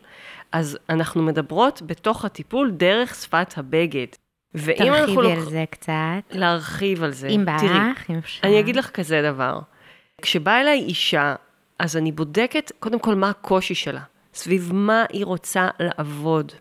[0.55, 4.07] אז אנחנו מדברות בתוך הטיפול דרך שפת הבגד.
[4.55, 5.15] ואם אנחנו...
[5.15, 5.93] תרחיבי על זה קצת.
[6.31, 7.29] להרחיב על זה.
[7.29, 8.49] אם בא לך, אם אפשר.
[8.49, 9.61] אני אגיד לך כזה דבר.
[10.23, 11.35] כשבאה אליי אישה,
[11.79, 14.01] אז אני בודקת קודם כל מה הקושי שלה,
[14.35, 16.53] סביב מה היא רוצה לעבוד.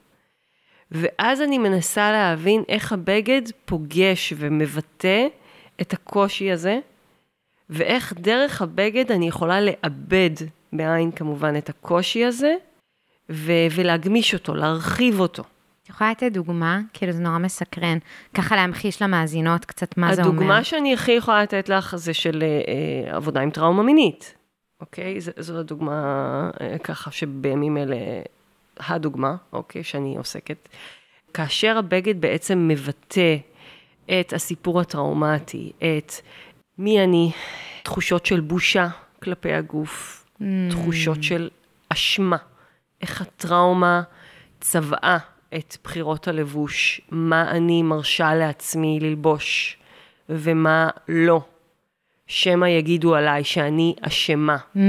[0.91, 5.27] ואז אני מנסה להבין איך הבגד פוגש ומבטא
[5.81, 6.79] את הקושי הזה,
[7.69, 10.29] ואיך דרך הבגד אני יכולה לאבד,
[10.73, 12.55] בעין כמובן, את הקושי הזה,
[13.29, 15.43] ו- ולהגמיש אותו, להרחיב אותו.
[15.83, 16.79] את יכולה לתת דוגמה?
[16.93, 17.97] כאילו זה נורא מסקרן.
[18.33, 20.31] ככה להמחיש למאזינות קצת מה זה אומר.
[20.31, 24.35] הדוגמה שאני הכי יכולה לתת לך זה של אה, עבודה עם טראומה מינית,
[24.81, 25.21] אוקיי?
[25.21, 27.95] ז, זו הדוגמה אה, ככה שבימים אלה,
[28.79, 30.69] הדוגמה, אוקיי, שאני עוסקת.
[31.33, 33.37] כאשר הבגד בעצם מבטא
[34.19, 36.13] את הסיפור הטראומטי, את
[36.77, 37.31] מי אני,
[37.83, 38.87] תחושות של בושה
[39.23, 40.43] כלפי הגוף, mm.
[40.69, 41.49] תחושות של
[41.89, 42.37] אשמה,
[43.03, 44.01] איך הטראומה
[44.59, 45.17] צבעה
[45.55, 49.77] את בחירות הלבוש, מה אני מרשה לעצמי ללבוש
[50.29, 51.41] ומה לא.
[52.27, 54.57] שמא יגידו עליי שאני אשמה.
[54.75, 54.79] Mm,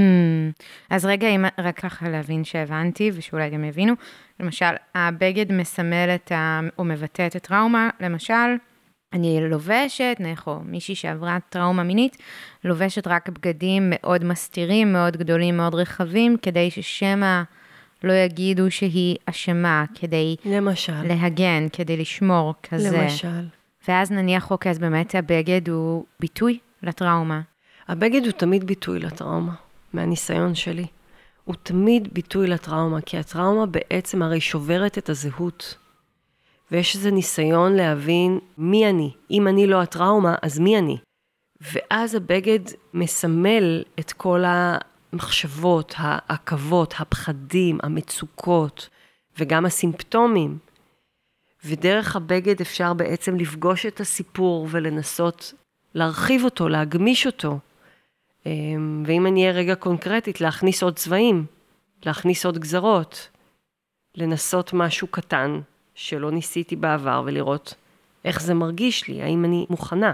[0.91, 3.95] אז רגע, אם רק ככה להבין שהבנתי, ושאולי גם יבינו,
[4.41, 6.61] למשל, הבגד מסמל את ה...
[6.79, 8.57] או מבטא את הטראומה, למשל,
[9.13, 12.17] אני לובשת, נכו, מישהי שעברה טראומה מינית,
[12.65, 17.43] לובשת רק בגדים מאוד מסתירים, מאוד גדולים, מאוד רחבים, כדי ששמא
[18.05, 20.37] לא יגידו שהיא אשמה, כדי...
[20.45, 21.03] למשל.
[21.03, 22.99] להגן, כדי לשמור כזה.
[22.99, 23.45] למשל.
[23.89, 27.41] ואז נניח, אוקיי, אז באמת הבגד הוא ביטוי לטראומה.
[27.89, 29.55] הבגד הוא תמיד ביטוי לטראומה,
[29.93, 30.87] מהניסיון שלי.
[31.45, 35.79] הוא תמיד ביטוי לטראומה, כי הטראומה בעצם הרי שוברת את הזהות.
[36.71, 39.11] ויש איזה ניסיון להבין מי אני.
[39.31, 40.97] אם אני לא הטראומה, אז מי אני?
[41.61, 42.59] ואז הבגד
[42.95, 44.45] מסמל את כל
[45.15, 48.89] המחשבות, העכבות, הפחדים, המצוקות,
[49.39, 50.59] וגם הסימפטומים.
[51.65, 55.55] ודרך הבגד אפשר בעצם לפגוש את הסיפור ולנסות
[55.95, 57.59] להרחיב אותו, להגמיש אותו.
[58.47, 61.47] אמ, ואם אני אהיה רגע קונקרטית, להכניס עוד צבעים,
[62.07, 63.29] להכניס עוד גזרות,
[64.15, 65.61] לנסות משהו קטן
[65.95, 67.75] שלא ניסיתי בעבר ולראות
[68.25, 70.13] איך זה מרגיש לי, האם אני מוכנה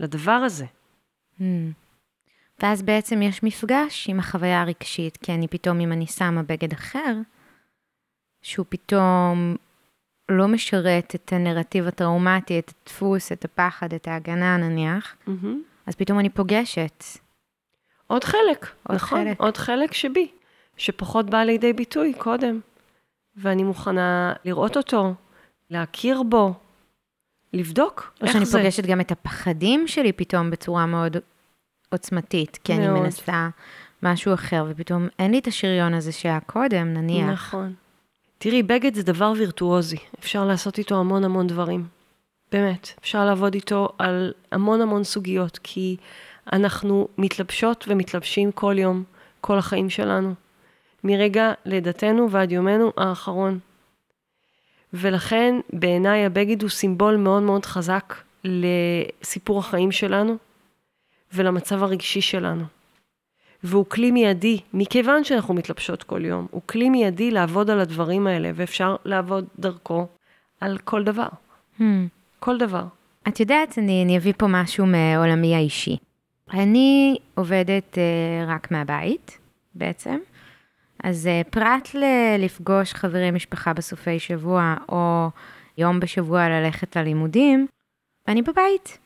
[0.00, 0.66] לדבר הזה.
[1.40, 1.42] Mm.
[2.62, 7.16] ואז בעצם יש מפגש עם החוויה הרגשית, כי אני פתאום, אם אני שמה בגד אחר,
[8.42, 9.56] שהוא פתאום
[10.28, 15.46] לא משרת את הנרטיב הטראומטי, את הדפוס, את הפחד, את ההגנה נניח, mm-hmm.
[15.86, 17.04] אז פתאום אני פוגשת.
[18.06, 19.40] עוד חלק, עוד נכון, חלק.
[19.40, 20.30] עוד חלק שבי,
[20.76, 22.60] שפחות בא לידי ביטוי קודם.
[23.36, 25.14] ואני מוכנה לראות אותו,
[25.70, 26.54] להכיר בו,
[27.52, 28.38] לבדוק איך זה.
[28.38, 31.16] או שאני פוגשת גם את הפחדים שלי פתאום בצורה מאוד
[31.88, 32.90] עוצמתית, כי מאוד.
[32.90, 33.48] אני מנסה
[34.02, 37.30] משהו אחר, ופתאום אין לי את השריון הזה שהיה קודם, נניח.
[37.30, 37.74] נכון.
[38.38, 41.86] תראי, בגד זה דבר וירטואוזי, אפשר לעשות איתו המון המון דברים.
[42.52, 45.96] באמת, אפשר לעבוד איתו על המון המון סוגיות, כי
[46.52, 49.04] אנחנו מתלבשות ומתלבשים כל יום,
[49.40, 50.34] כל החיים שלנו.
[51.04, 53.58] מרגע לידתנו ועד יומנו האחרון.
[54.92, 60.36] ולכן בעיניי הבגד הוא סימבול מאוד מאוד חזק לסיפור החיים שלנו
[61.32, 62.64] ולמצב הרגשי שלנו.
[63.64, 68.50] והוא כלי מיידי, מכיוון שאנחנו מתלבשות כל יום, הוא כלי מיידי לעבוד על הדברים האלה,
[68.54, 70.06] ואפשר לעבוד דרכו
[70.60, 71.28] על כל דבר.
[71.78, 71.82] Hmm.
[72.40, 72.84] כל דבר.
[73.28, 75.96] את יודעת, אני, אני אביא פה משהו מעולמי האישי.
[76.52, 79.38] אני עובדת uh, רק מהבית,
[79.74, 80.18] בעצם.
[81.04, 85.28] אז uh, פרט ללפגוש חברים משפחה בסופי שבוע, או
[85.78, 87.66] יום בשבוע ללכת ללימודים,
[88.28, 88.98] אני בבית.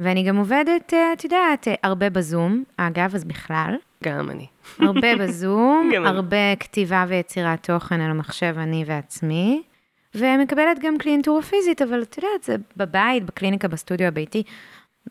[0.00, 3.76] ואני גם עובדת, uh, את יודעת, uh, הרבה בזום, אגב, אז בכלל.
[4.04, 4.46] גם אני.
[4.78, 6.56] הרבה בזום, הרבה אני.
[6.60, 9.62] כתיבה ויצירת תוכן על המחשב, אני ועצמי.
[10.14, 14.42] ומקבלת גם קלינטורה פיזית, אבל את יודעת, זה בבית, בקליניקה, בסטודיו הביתי,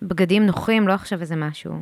[0.01, 1.73] בגדים נוחים, לא עכשיו איזה משהו.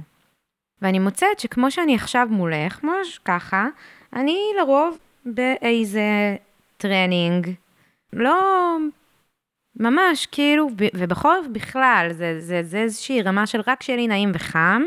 [0.81, 3.67] ואני מוצאת שכמו שאני עכשיו מולך, ממש ככה,
[4.13, 6.35] אני לרוב באיזה
[6.77, 7.49] טרנינג,
[8.13, 8.77] לא
[9.79, 14.81] ממש, כאילו, ובחורף בכלל, זה, זה, זה איזושהי רמה של רק שיהיה לי נעים וחם,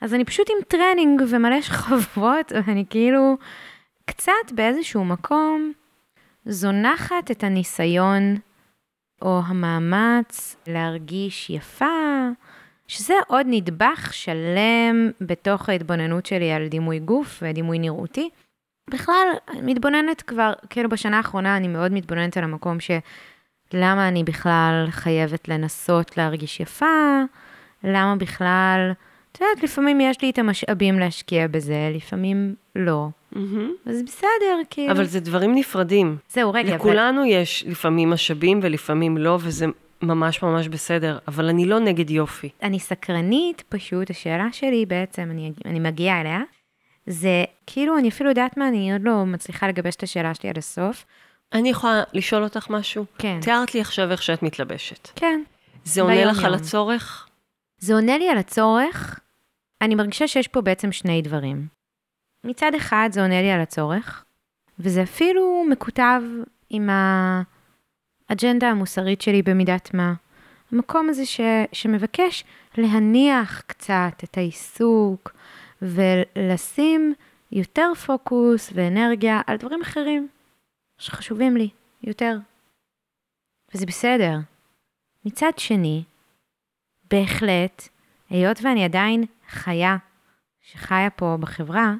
[0.00, 3.36] אז אני פשוט עם טרנינג ומלא שכבות, ואני כאילו
[4.06, 5.72] קצת באיזשהו מקום
[6.44, 8.36] זונחת את הניסיון
[9.22, 12.28] או המאמץ להרגיש יפה,
[12.88, 18.30] שזה עוד נדבך שלם בתוך ההתבוננות שלי על דימוי גוף ודימוי נראותי.
[18.90, 19.28] בכלל,
[19.62, 22.90] מתבוננת כבר, כאילו בשנה האחרונה אני מאוד מתבוננת על המקום ש...
[23.72, 27.22] למה אני בכלל חייבת לנסות להרגיש יפה,
[27.84, 28.92] למה בכלל,
[29.32, 33.08] את יודעת, לפעמים יש לי את המשאבים להשקיע בזה, לפעמים לא.
[33.34, 33.38] Mm-hmm.
[33.86, 34.92] אז בסדר, כאילו.
[34.92, 36.16] אבל זה דברים נפרדים.
[36.28, 36.74] זהו, רגע.
[36.74, 37.30] לכולנו אבל...
[37.30, 39.66] יש לפעמים משאבים ולפעמים לא, וזה
[40.02, 42.48] ממש ממש בסדר, אבל אני לא נגד יופי.
[42.62, 46.40] אני סקרנית, פשוט, השאלה שלי בעצם, אני, אני מגיעה אליה,
[47.06, 50.58] זה כאילו, אני אפילו יודעת מה, אני עוד לא מצליחה לגבש את השאלה שלי עד
[50.58, 51.04] הסוף.
[51.52, 53.04] אני יכולה לשאול אותך משהו?
[53.18, 53.38] כן.
[53.42, 55.08] תיארת לי עכשיו איך שאת מתלבשת.
[55.16, 55.42] כן.
[55.84, 56.46] זה עונה לך יום.
[56.46, 57.28] על הצורך?
[57.78, 59.20] זה עונה לי על הצורך.
[59.82, 61.66] אני מרגישה שיש פה בעצם שני דברים.
[62.44, 64.24] מצד אחד זה עונה לי על הצורך,
[64.78, 66.22] וזה אפילו מקוטב
[66.70, 66.90] עם
[68.28, 70.14] האג'נדה המוסרית שלי במידת מה.
[70.72, 71.40] המקום הזה ש,
[71.72, 72.44] שמבקש
[72.78, 75.32] להניח קצת את העיסוק
[75.82, 77.14] ולשים
[77.52, 80.28] יותר פוקוס ואנרגיה על דברים אחרים
[80.98, 81.68] שחשובים לי
[82.02, 82.36] יותר.
[83.74, 84.38] וזה בסדר.
[85.24, 86.02] מצד שני,
[87.10, 87.88] בהחלט,
[88.30, 89.96] היות ואני עדיין חיה
[90.62, 91.94] שחיה פה בחברה,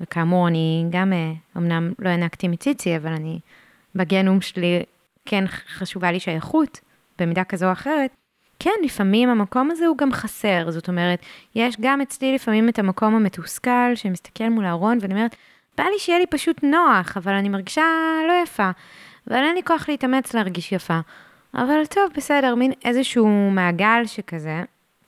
[0.00, 3.38] וכאמור, אני גם, אה, אמנם לא הענקתי מציצי, אבל אני,
[3.94, 4.82] בגנום שלי
[5.24, 6.80] כן חשובה לי שייכות,
[7.18, 8.10] במידה כזו או אחרת,
[8.58, 10.70] כן, לפעמים המקום הזה הוא גם חסר.
[10.70, 11.20] זאת אומרת,
[11.54, 15.36] יש גם אצלי לפעמים את המקום המתוסכל, שמסתכל מול הארון, ואני אומרת,
[15.78, 17.82] בא לי שיהיה לי פשוט נוח, אבל אני מרגישה
[18.28, 18.70] לא יפה.
[19.30, 20.98] אבל אין לי כוח להתאמץ להרגיש יפה.
[21.54, 24.62] אבל טוב, בסדר, מין איזשהו מעגל שכזה.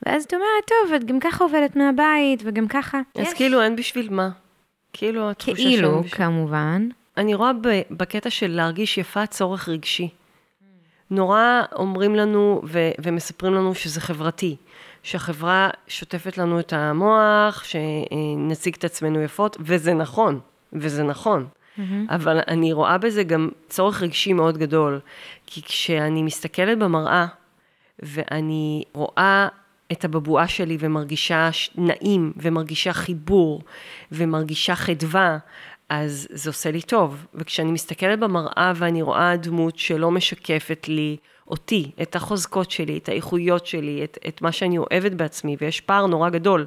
[0.06, 3.00] ואז את אומרת, טוב, את גם ככה עובדת מהבית, וגם ככה.
[3.14, 3.34] אז יש.
[3.34, 4.28] כאילו אין בשביל מה.
[4.92, 6.26] כאילו התחושה כאילו, שאין בשביל...
[6.26, 6.88] כמובן.
[7.16, 7.50] אני רואה
[7.90, 10.08] בקטע של להרגיש יפה צורך רגשי.
[11.10, 14.56] נורא אומרים לנו ו- ומספרים לנו שזה חברתי,
[15.02, 20.40] שהחברה שוטפת לנו את המוח, שנציג את עצמנו יפות, וזה נכון,
[20.72, 21.46] וזה נכון.
[22.08, 25.00] אבל אני רואה בזה גם צורך רגשי מאוד גדול,
[25.46, 27.26] כי כשאני מסתכלת במראה
[27.98, 29.48] ואני רואה
[29.92, 33.62] את הבבואה שלי ומרגישה נעים, ומרגישה חיבור,
[34.12, 35.38] ומרגישה חדווה,
[35.88, 37.26] אז זה עושה לי טוב.
[37.34, 41.16] וכשאני מסתכלת במראה ואני רואה דמות שלא משקפת לי
[41.48, 46.06] אותי, את החוזקות שלי, את האיכויות שלי, את, את מה שאני אוהבת בעצמי, ויש פער
[46.06, 46.66] נורא גדול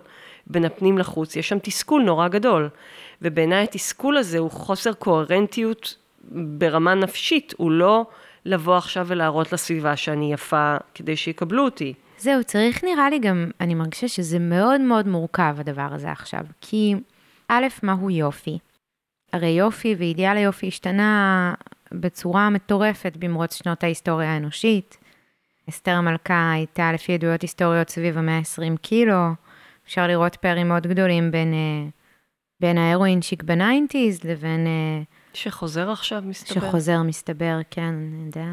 [0.51, 2.69] בין הפנים לחוץ, יש שם תסכול נורא גדול.
[3.21, 5.95] ובעיניי התסכול הזה הוא חוסר קוהרנטיות
[6.31, 8.05] ברמה נפשית, הוא לא
[8.45, 11.93] לבוא עכשיו ולהראות לסביבה שאני יפה כדי שיקבלו אותי.
[12.17, 16.41] זהו, צריך נראה לי גם, אני מרגישה שזה מאוד מאוד מורכב הדבר הזה עכשיו.
[16.61, 16.95] כי
[17.47, 18.57] א', מהו יופי?
[19.33, 21.53] הרי יופי ואידיאל היופי השתנה
[21.91, 24.97] בצורה מטורפת במרוץ שנות ההיסטוריה האנושית.
[25.69, 29.15] אסתר המלכה הייתה לפי עדויות היסטוריות סביב המאה ה-20 קילו.
[29.91, 31.89] אפשר לראות פערים מאוד גדולים בין, אה,
[32.59, 35.01] בין ה heroin chic ב nineties לבין אה,
[35.33, 36.61] שחוזר עכשיו, מסתבר.
[36.61, 38.45] שחוזר, מסתבר, כן, אני יודע.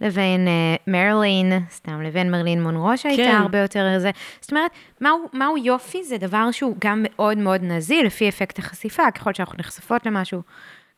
[0.00, 3.36] לבין uh, מרלין, סתם, לבין מרלין מונרו שהייתה כן.
[3.36, 4.10] הרבה יותר זה.
[4.40, 6.04] זאת אומרת, מהו, מהו יופי?
[6.04, 10.42] זה דבר שהוא גם מאוד מאוד נזיל, לפי אפקט החשיפה, ככל שאנחנו נחשפות למשהו,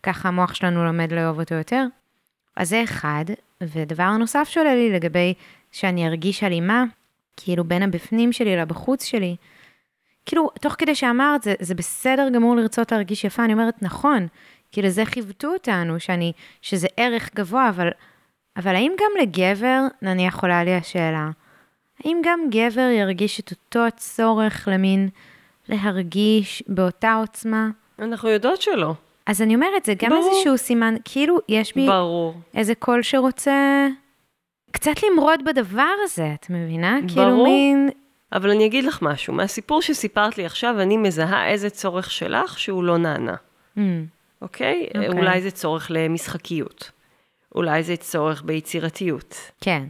[0.03, 1.85] ככה המוח שלנו לומד לאהוב אותו יותר.
[2.57, 3.25] אז זה אחד,
[3.61, 5.35] ודבר נוסף שעולה לי לגבי
[5.73, 6.85] שאני ארגיש הלימה,
[7.37, 9.37] כאילו בין הבפנים שלי לבחוץ שלי,
[10.27, 14.27] כאילו, תוך כדי שאמרת, זה, זה בסדר גמור לרצות להרגיש יפה, אני אומרת, נכון,
[14.73, 16.33] כי לזה חיוותו אותנו, שאני,
[16.63, 17.89] שזה ערך גבוה, אבל,
[18.57, 21.31] אבל האם גם לגבר, נניח עולה לי השאלה,
[22.05, 25.09] האם גם גבר ירגיש את אותו הצורך למין
[25.69, 27.69] להרגיש באותה עוצמה?
[27.99, 28.95] אנחנו יודעות שלא.
[29.27, 30.31] אז אני אומרת, זה גם ברור.
[30.31, 32.35] איזשהו סימן, כאילו, יש בי ברור.
[32.55, 33.87] איזה קול שרוצה
[34.75, 36.99] קצת למרוד בדבר הזה, את מבינה?
[37.09, 37.45] כאילו ברור.
[37.45, 37.91] מין,
[38.33, 42.85] אבל אני אגיד לך משהו, מהסיפור שסיפרת לי עכשיו, אני מזהה איזה צורך שלך שהוא
[42.85, 43.35] לא נענה,
[43.77, 43.81] mm,
[44.43, 44.87] אוקיי?
[44.95, 45.09] אוקיי.
[45.09, 46.91] אולי זה צורך למשחקיות.
[47.55, 49.37] אולי זה צורך ביצירתיות.
[49.61, 49.83] כן,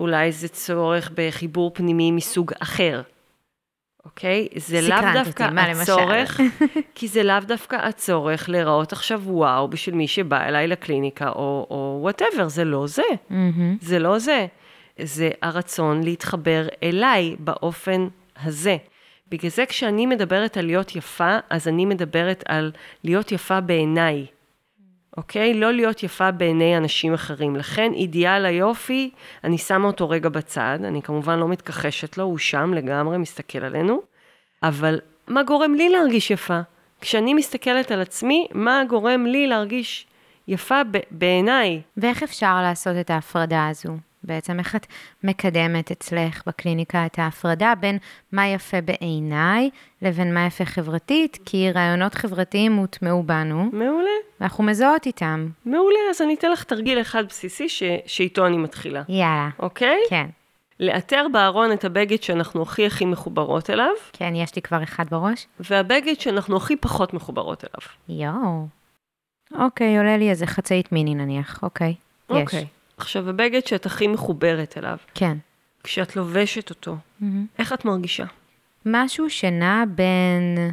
[0.00, 3.02] אולי זה צורך בחיבור פנימי מסוג אחר.
[4.08, 4.48] אוקיי?
[4.56, 5.82] זה לאו דווקא אותי?
[5.82, 6.40] הצורך,
[6.94, 12.48] כי זה לאו דווקא הצורך להיראות עכשיו וואו בשביל מי שבא אליי לקליניקה, או whatever,
[12.48, 13.02] זה לא זה.
[13.30, 13.76] מהמם.
[13.80, 14.46] זה לא זה.
[15.02, 18.08] זה הרצון להתחבר אליי באופן
[18.42, 18.76] הזה.
[19.28, 22.72] בגלל זה כשאני מדברת על להיות יפה, אז אני מדברת על
[23.04, 24.26] להיות יפה בעיניי,
[25.18, 25.54] אוקיי?
[25.54, 27.56] לא להיות יפה בעיני אנשים אחרים.
[27.56, 29.10] לכן אידיאל היופי,
[29.44, 34.02] אני שמה אותו רגע בצד, אני כמובן לא מתכחשת לו, הוא שם לגמרי, מסתכל עלינו,
[34.62, 36.60] אבל מה גורם לי להרגיש יפה?
[37.00, 40.06] כשאני מסתכלת על עצמי, מה גורם לי להרגיש
[40.48, 41.80] יפה בעיניי?
[41.96, 44.07] ואיך אפשר לעשות את ההפרדה הזו?
[44.22, 44.86] בעצם איך את
[45.24, 47.98] מקדמת אצלך בקליניקה את ההפרדה בין
[48.32, 49.70] מה יפה בעיניי
[50.02, 54.10] לבין מה יפה חברתית, כי רעיונות חברתיים הוטמעו בנו, מעולה.
[54.40, 55.48] ואנחנו מזהות איתם.
[55.64, 57.82] מעולה, אז אני אתן לך תרגיל אחד בסיסי ש...
[58.06, 59.98] שאיתו אני מתחילה, יאללה, אוקיי?
[60.10, 60.26] כן.
[60.80, 65.46] לאתר בארון את הבגד שאנחנו הכי הכי מחוברות אליו, כן, יש לי כבר אחד בראש.
[65.60, 68.22] והבגד שאנחנו הכי פחות מחוברות אליו.
[68.22, 68.66] יואו.
[69.64, 71.94] אוקיי, עולה לי איזה חצאית מיני נניח, אוקיי.
[72.30, 72.54] יש.
[72.98, 75.38] עכשיו, הבגד שאת הכי מחוברת אליו, כן.
[75.82, 77.46] כשאת לובשת אותו, מהמם.
[77.58, 78.24] איך את מרגישה?
[78.86, 80.72] משהו שנע בין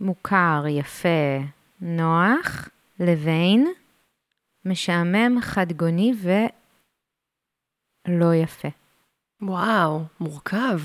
[0.00, 1.38] מוכר, יפה,
[1.80, 2.68] נוח,
[3.00, 3.72] לבין
[4.64, 6.12] משעמם, חדגוני
[8.08, 8.68] ולא יפה.
[9.42, 10.80] וואו, מורכב.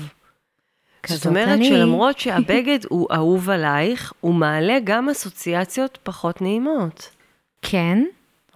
[1.06, 1.68] זאת אומרת אני.
[1.68, 7.10] שלמרות שהבגד הוא אהוב עלייך, הוא מעלה גם אסוציאציות פחות נעימות.
[7.62, 8.04] כן,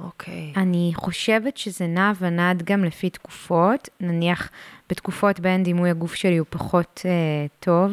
[0.02, 0.52] אוקיי.
[0.56, 3.88] אני חושבת שזה נע ונד גם לפי תקופות.
[4.00, 4.50] נניח
[4.90, 7.92] בתקופות בהן דימוי הגוף שלי הוא פחות אה, טוב,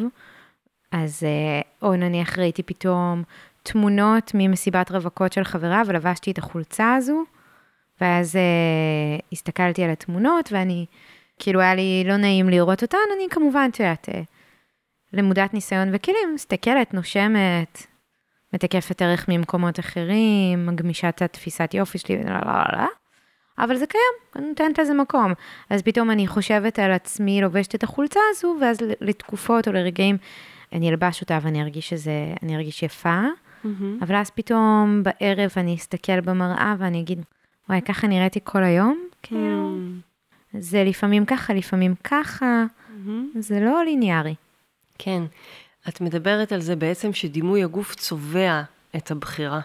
[0.92, 3.22] אז, אה, או נניח ראיתי פתאום
[3.62, 7.24] תמונות ממסיבת רווקות של חברה ולבשתי את החולצה הזו,
[8.00, 10.86] ואז אה, הסתכלתי על התמונות ואני,
[11.38, 14.22] כאילו היה לי לא נעים לראות אותן, אני כמובן, את יודעת, אה,
[15.12, 17.86] למודת ניסיון וכלים, מסתכלת, נושמת,
[18.52, 22.86] מתקפת ערך ממקומות אחרים, מגמישה את התפיסת יופי שלי, לא, לא, לא, לא.
[23.58, 24.02] אבל זה קיים,
[24.36, 25.32] אני נותנת לזה מקום.
[25.70, 30.16] אז פתאום אני חושבת על עצמי לובשת את החולצה הזו, ואז לתקופות או לרגעים
[30.72, 33.22] אני אלבש אותה ואני ארגיש שזה, אני ארגיש יפה.
[33.64, 33.68] Mm-hmm.
[34.02, 37.22] אבל אז פתאום בערב אני אסתכל במראה ואני אגיד,
[37.68, 39.04] וואי, ככה נראיתי כל היום?
[39.22, 40.56] כאילו, mm-hmm.
[40.58, 43.38] זה לפעמים ככה, לפעמים ככה, mm-hmm.
[43.38, 44.34] זה לא ליניארי.
[44.98, 45.22] כן.
[45.90, 48.62] את מדברת על זה בעצם שדימוי הגוף צובע
[48.96, 49.60] את הבחירה.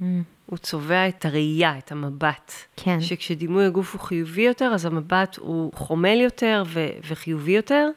[0.00, 0.04] Mm.
[0.46, 2.52] הוא צובע את הראייה, את המבט.
[2.76, 3.00] כן.
[3.00, 7.88] שכשדימוי הגוף הוא חיובי יותר, אז המבט הוא חומל יותר ו- וחיובי יותר,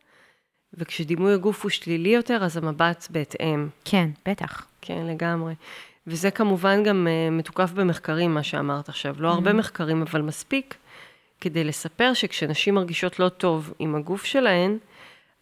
[0.73, 3.67] וכשדימוי הגוף הוא שלילי יותר, אז המבט בהתאם.
[3.85, 4.65] כן, בטח.
[4.81, 5.53] כן, לגמרי.
[6.07, 9.15] וזה כמובן גם uh, מתוקף במחקרים, מה שאמרת עכשיו.
[9.19, 9.33] לא mm.
[9.33, 10.75] הרבה מחקרים, אבל מספיק,
[11.41, 14.77] כדי לספר שכשנשים מרגישות לא טוב עם הגוף שלהן,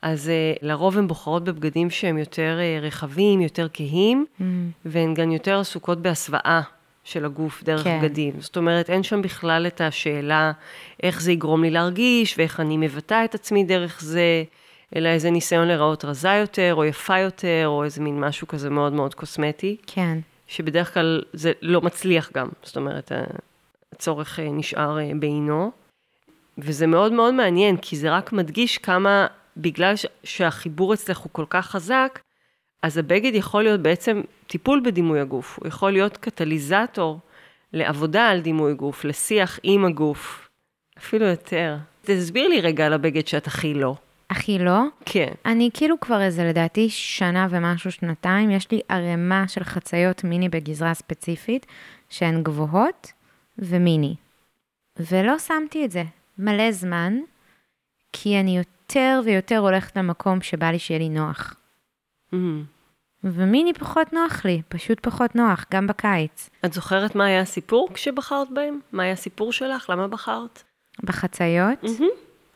[0.01, 4.43] אז uh, לרוב הן בוחרות בבגדים שהם יותר uh, רחבים, יותר כהים, mm.
[4.85, 6.61] והן גם יותר עסוקות בהסוואה
[7.03, 7.99] של הגוף דרך כן.
[8.01, 8.33] בגדים.
[8.39, 10.51] זאת אומרת, אין שם בכלל את השאלה
[11.03, 14.43] איך זה יגרום לי להרגיש, ואיך אני מבטאה את עצמי דרך זה,
[14.95, 18.93] אלא איזה ניסיון להיראות רזה יותר, או יפה יותר, או איזה מין משהו כזה מאוד
[18.93, 19.77] מאוד קוסמטי.
[19.87, 20.19] כן.
[20.47, 23.11] שבדרך כלל זה לא מצליח גם, זאת אומרת,
[23.93, 25.71] הצורך אה, נשאר בעינו.
[26.57, 29.27] וזה מאוד מאוד מעניין, כי זה רק מדגיש כמה
[29.57, 29.93] בגלל
[30.23, 32.19] שהחיבור אצלך הוא כל כך חזק,
[32.83, 37.19] אז הבגד יכול להיות בעצם טיפול בדימוי הגוף, הוא יכול להיות קטליזטור
[37.73, 40.49] לעבודה על דימוי גוף, לשיח עם הגוף,
[40.97, 41.77] אפילו יותר.
[42.01, 43.95] תסביר לי רגע על הבגד שאת הכי לא.
[44.29, 44.81] הכי לא?
[45.05, 45.31] כן.
[45.45, 50.93] אני כאילו כבר איזה, לדעתי, שנה ומשהו, שנתיים, יש לי ערימה של חציות מיני בגזרה
[50.93, 51.65] ספציפית,
[52.09, 53.11] שהן גבוהות
[53.57, 54.15] ומיני.
[54.99, 56.03] ולא שמתי את זה
[56.37, 57.17] מלא זמן,
[58.13, 58.76] כי אני יותר
[59.25, 61.55] ויותר הולכת למקום שבא לי שיהיה לי נוח.
[62.33, 62.37] Mm-hmm.
[63.23, 66.49] ומיני פחות נוח לי, פשוט פחות נוח, גם בקיץ.
[66.65, 68.79] את זוכרת מה היה הסיפור כשבחרת בהם?
[68.91, 69.89] מה היה הסיפור שלך?
[69.89, 70.63] למה בחרת?
[71.03, 71.83] בחצאיות?
[71.83, 72.03] Mm-hmm.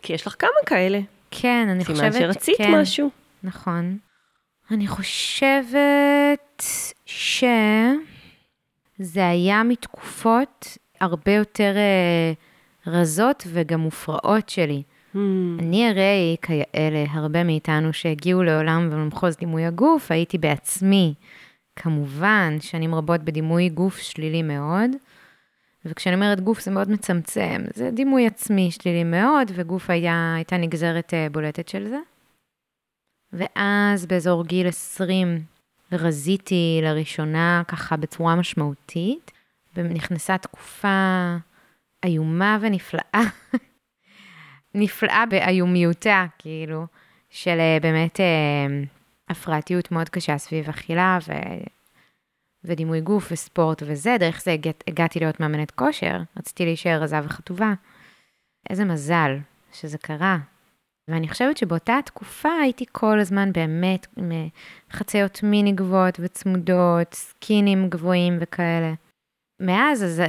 [0.02, 1.00] כי יש לך כמה כאלה.
[1.32, 2.14] כן, אני חושבת...
[2.14, 3.10] סימן שרצית כן, משהו.
[3.44, 3.98] נכון.
[4.72, 6.64] אני חושבת
[7.06, 14.84] שזה היה מתקופות הרבה יותר uh, רזות וגם מופרעות שלי.
[15.16, 15.18] Hmm.
[15.60, 21.14] אני הרי, כאלה, הרבה מאיתנו שהגיעו לעולם ולמחוז דימוי הגוף, הייתי בעצמי,
[21.76, 24.92] כמובן, שנים רבות בדימוי גוף שלילי מאוד.
[25.86, 31.14] וכשאני אומרת גוף זה מאוד מצמצם, זה דימוי עצמי שלילי מאוד, וגוף היה, הייתה נגזרת
[31.14, 32.00] uh, בולטת של זה.
[33.34, 35.44] ואז באזור גיל 20
[35.92, 39.32] רזיתי לראשונה ככה בצורה משמעותית,
[39.76, 41.36] ונכנסה תקופה
[42.04, 43.22] איומה ונפלאה
[44.76, 46.86] נפלאה באיומיותה, כאילו,
[47.30, 48.84] של אה, באמת אה,
[49.30, 51.32] הפרעתיות מאוד קשה סביב אכילה ו...
[52.64, 54.72] ודימוי גוף וספורט וזה, דרך זה הגע...
[54.88, 57.74] הגעתי להיות מאמנת כושר, רציתי להישאר רזה וחטובה.
[58.70, 59.38] איזה מזל
[59.74, 60.38] שזה קרה.
[61.08, 64.32] ואני חושבת שבאותה תקופה הייתי כל הזמן באמת עם
[64.92, 68.94] חציות מיני גבוהות וצמודות, סקינים גבוהים וכאלה.
[69.62, 70.26] מאז אז אה,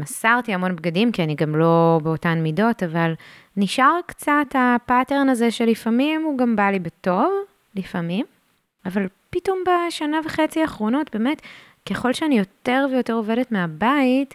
[0.00, 3.14] מסרתי המון בגדים, כי אני גם לא באותן מידות, אבל
[3.56, 7.32] נשאר קצת הפאטרן הזה שלפעמים הוא גם בא לי בטוב,
[7.74, 8.26] לפעמים,
[8.86, 11.42] אבל פתאום בשנה וחצי האחרונות, באמת,
[11.88, 14.34] ככל שאני יותר ויותר עובדת מהבית,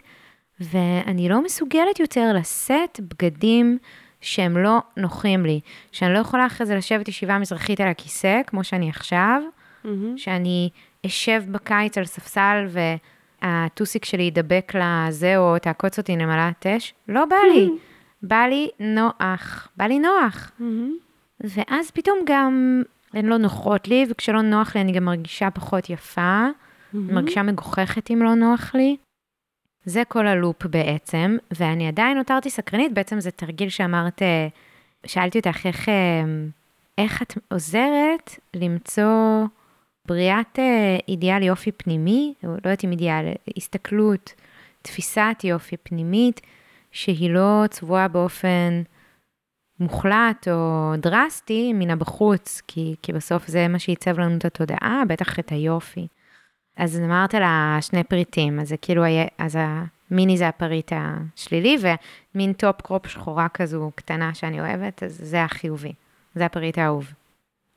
[0.60, 3.78] ואני לא מסוגלת יותר לשאת בגדים
[4.20, 5.60] שהם לא נוחים לי,
[5.92, 9.42] שאני לא יכולה אחרי זה לשבת ישיבה מזרחית על הכיסא, כמו שאני עכשיו,
[9.84, 9.88] mm-hmm.
[10.16, 10.70] שאני
[11.06, 12.66] אשב בקיץ על ספסל
[13.42, 17.68] והטוסיק שלי ידבק לזה, או תעקוץ אותי נמלת אש, לא בא לי.
[18.22, 20.50] בא לי נוח, בא לי נוח.
[21.40, 22.82] ואז פתאום גם
[23.14, 26.46] הן לא נוחות לי, וכשלא נוח לי אני גם מרגישה פחות יפה.
[26.94, 28.96] מרגישה מגוחכת אם לא נוח לי.
[29.84, 34.48] זה כל הלופ בעצם, ואני עדיין נותרתי סקרנית, בעצם זה תרגיל שאמרת, אה,
[35.06, 36.24] שאלתי אותך איך, אה,
[36.98, 39.44] איך את עוזרת למצוא
[40.08, 44.34] בריאת אה, אידיאל יופי פנימי, לא יודעת אם אידיאל, הסתכלות,
[44.82, 46.40] תפיסת יופי פנימית,
[46.92, 48.82] שהיא לא צבועה באופן
[49.80, 55.38] מוחלט או דרסטי מן הבחוץ, כי, כי בסוף זה מה שייצב לנו את התודעה, בטח
[55.38, 56.06] את היופי.
[56.76, 61.76] אז אמרת לה שני פריטים, אז זה כאילו, היה, אז המיני זה הפריט השלילי,
[62.34, 65.92] ומין top crop שחורה כזו קטנה שאני אוהבת, אז זה החיובי.
[66.34, 67.12] זה הפריט האהוב.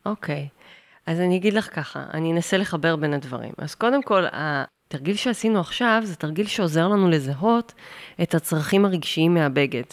[0.05, 0.47] אוקיי.
[0.51, 0.61] Okay.
[1.05, 3.51] אז אני אגיד לך ככה, אני אנסה לחבר בין הדברים.
[3.57, 7.73] אז קודם כל, התרגיל שעשינו עכשיו זה תרגיל שעוזר לנו לזהות
[8.21, 9.83] את הצרכים הרגשיים מהבגד.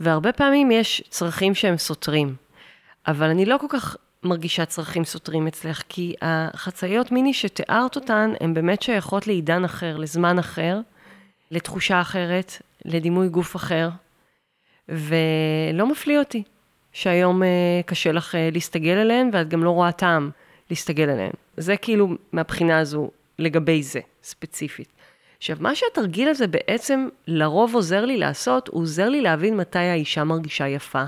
[0.00, 2.36] והרבה פעמים יש צרכים שהם סותרים,
[3.06, 8.54] אבל אני לא כל כך מרגישה צרכים סותרים אצלך, כי החצאיות מיני שתיארת אותן, הן
[8.54, 10.80] באמת שייכות לעידן אחר, לזמן אחר,
[11.50, 12.52] לתחושה אחרת,
[12.84, 13.88] לדימוי גוף אחר,
[14.88, 16.42] ולא מפליא אותי
[16.92, 17.48] שהיום אה,
[17.86, 20.30] קשה לך אה, להסתגל אליהן, ואת גם לא רואה טעם
[20.70, 21.32] להסתגל אליהן.
[21.56, 24.88] זה כאילו, מהבחינה הזו, לגבי זה, ספציפית.
[25.38, 30.24] עכשיו, מה שהתרגיל הזה בעצם לרוב עוזר לי לעשות, הוא עוזר לי להבין מתי האישה
[30.24, 31.04] מרגישה יפה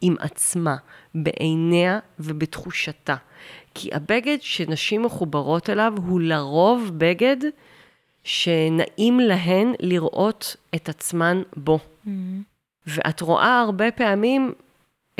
[0.00, 0.76] עם עצמה,
[1.14, 3.14] בעיניה ובתחושתה.
[3.74, 7.36] כי הבגד שנשים מחוברות אליו הוא לרוב בגד
[8.24, 11.78] שנעים להן לראות את עצמן בו.
[11.78, 12.10] Mm-hmm.
[12.86, 14.52] ואת רואה הרבה פעמים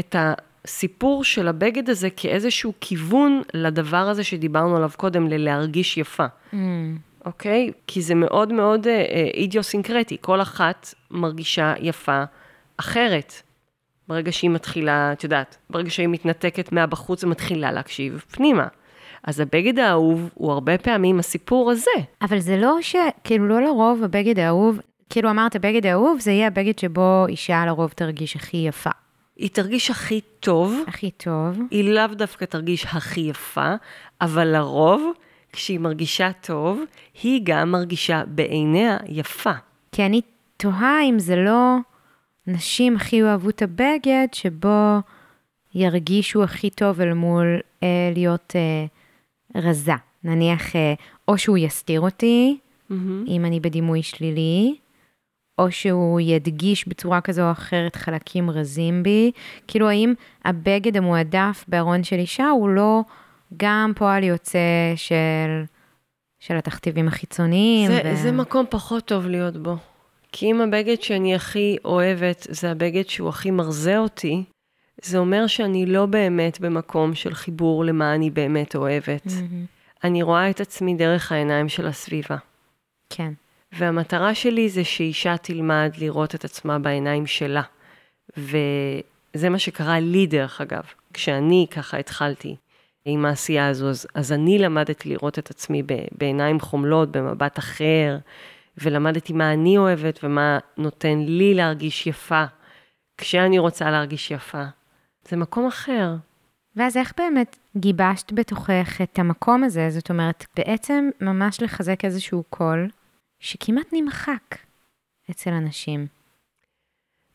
[0.00, 6.26] את הסיפור של הבגד הזה כאיזשהו כיוון לדבר הזה שדיברנו עליו קודם, ללהרגיש יפה.
[6.52, 6.56] Mm.
[7.24, 7.70] אוקיי?
[7.70, 7.78] Okay?
[7.86, 10.16] כי זה מאוד מאוד אה, אה, אידיוסינקרטי.
[10.20, 12.24] כל אחת מרגישה יפה
[12.76, 13.32] אחרת.
[14.08, 18.66] ברגע שהיא מתחילה, את יודעת, ברגע שהיא מתנתקת מהבחוץ ומתחילה להקשיב פנימה.
[19.24, 21.90] אז הבגד האהוב הוא הרבה פעמים הסיפור הזה.
[22.22, 22.96] אבל זה לא ש...
[23.24, 24.80] כאילו, לא לרוב הבגד האהוב,
[25.10, 28.90] כאילו אמרת, בגד האהוב זה יהיה הבגד שבו אישה לרוב תרגיש הכי יפה.
[29.36, 30.74] היא תרגיש הכי טוב.
[30.86, 31.58] הכי טוב.
[31.70, 33.74] היא לאו דווקא תרגיש הכי יפה,
[34.20, 35.12] אבל לרוב,
[35.52, 36.80] כשהיא מרגישה טוב,
[37.22, 39.52] היא גם מרגישה בעיניה יפה.
[39.92, 40.20] כי אני
[40.56, 41.76] תוהה אם זה לא
[42.46, 44.98] נשים הכי אוהבו את הבגד, שבו
[45.74, 48.86] ירגישו הכי טוב אל מול אה, להיות אה,
[49.62, 49.92] רזה.
[50.24, 50.94] נניח, אה,
[51.28, 52.94] או שהוא יסתיר אותי, mm-hmm.
[53.26, 54.76] אם אני בדימוי שלילי,
[55.62, 59.32] או שהוא ידגיש בצורה כזו או אחרת חלקים רזים בי.
[59.68, 63.00] כאילו, האם הבגד המועדף בארון של אישה הוא לא
[63.56, 64.58] גם פועל יוצא
[64.96, 65.64] של,
[66.40, 67.90] של התכתיבים החיצוניים?
[67.90, 68.16] זה, ו...
[68.16, 69.76] זה מקום פחות טוב להיות בו.
[70.32, 74.44] כי אם הבגד שאני הכי אוהבת זה הבגד שהוא הכי מרזה אותי,
[75.02, 79.26] זה אומר שאני לא באמת במקום של חיבור למה אני באמת אוהבת.
[79.26, 80.04] Mm-hmm.
[80.04, 82.36] אני רואה את עצמי דרך העיניים של הסביבה.
[83.10, 83.32] כן.
[83.72, 87.62] והמטרה שלי זה שאישה תלמד לראות את עצמה בעיניים שלה.
[88.36, 90.82] וזה מה שקרה לי, דרך אגב.
[91.14, 92.56] כשאני ככה התחלתי
[93.04, 95.82] עם העשייה הזו, אז, אז אני למדתי לראות את עצמי
[96.18, 98.18] בעיניים חומלות, במבט אחר,
[98.78, 102.44] ולמדתי מה אני אוהבת ומה נותן לי להרגיש יפה,
[103.18, 104.64] כשאני רוצה להרגיש יפה.
[105.28, 106.14] זה מקום אחר.
[106.76, 109.90] ואז איך באמת גיבשת בתוכך את המקום הזה?
[109.90, 112.88] זאת אומרת, בעצם ממש לחזק איזשהו קול
[113.42, 114.56] שכמעט נמחק
[115.30, 116.06] אצל אנשים.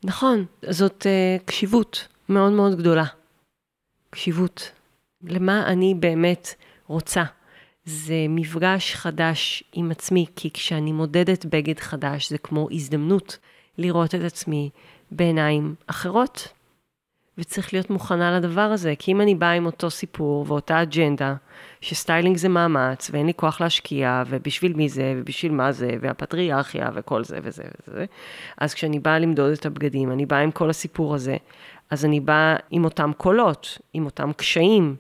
[0.04, 3.06] נכון, זאת uh, קשיבות מאוד מאוד גדולה.
[4.10, 4.72] קשיבות.
[5.24, 6.48] למה אני באמת
[6.88, 7.24] רוצה.
[7.86, 13.38] זה מפגש חדש עם עצמי, כי כשאני מודדת בגד חדש, זה כמו הזדמנות
[13.78, 14.70] לראות את עצמי
[15.12, 16.48] בעיניים אחרות.
[17.38, 21.36] וצריך להיות מוכנה לדבר הזה, כי אם אני באה עם אותו סיפור ואותה אג'נדה,
[21.82, 27.24] שסטיילינג זה מאמץ, ואין לי כוח להשקיע, ובשביל מי זה, ובשביל מה זה, והפטריארכיה, וכל
[27.24, 28.06] זה וזה וזה,
[28.58, 31.38] אז כשאני באה למדוד את הבגדים, אני באה עם כל הסיפור הזה,
[31.90, 34.96] אז אני באה עם אותם קולות, עם אותם קשיים,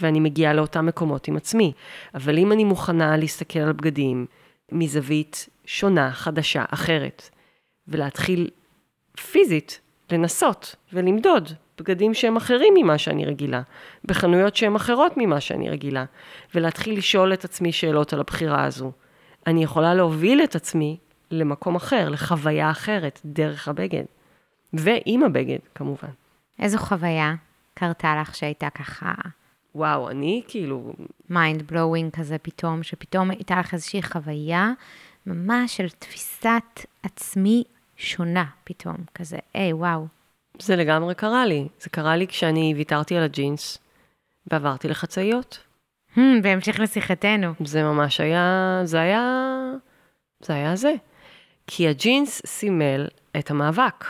[0.00, 1.72] ואני מגיעה לאותם מקומות עם עצמי.
[2.14, 4.26] אבל אם אני מוכנה להסתכל על בגדים
[4.72, 7.30] מזווית שונה, חדשה, אחרת,
[7.88, 8.50] ולהתחיל
[9.32, 13.62] פיזית לנסות ולמדוד בגדים שהם אחרים ממה שאני רגילה,
[14.04, 16.04] בחנויות שהן אחרות ממה שאני רגילה,
[16.54, 18.92] ולהתחיל לשאול את עצמי שאלות על הבחירה הזו.
[19.46, 20.96] אני יכולה להוביל את עצמי
[21.30, 24.04] למקום אחר, לחוויה אחרת, דרך הבגד.
[24.72, 26.08] ועם הבגד, כמובן.
[26.58, 27.34] איזו חוויה
[27.74, 29.12] קרתה לך שהייתה ככה
[29.74, 30.92] וואו, אני כאילו...
[31.30, 34.72] mind blowing כזה פתאום, שפתאום הייתה לך איזושהי חוויה
[35.26, 37.64] ממש של תפיסת עצמי
[37.96, 40.06] שונה פתאום, כזה, היי, וואו.
[40.58, 41.68] זה לגמרי קרה לי.
[41.80, 43.78] זה קרה לי כשאני ויתרתי על הג'ינס
[44.46, 45.58] ועברתי לחצאיות.
[46.16, 47.52] Hmm, בהמשך לשיחתנו.
[47.64, 49.48] זה ממש היה, זה היה,
[50.40, 50.94] זה היה זה.
[51.66, 54.04] כי הג'ינס סימל את המאבק.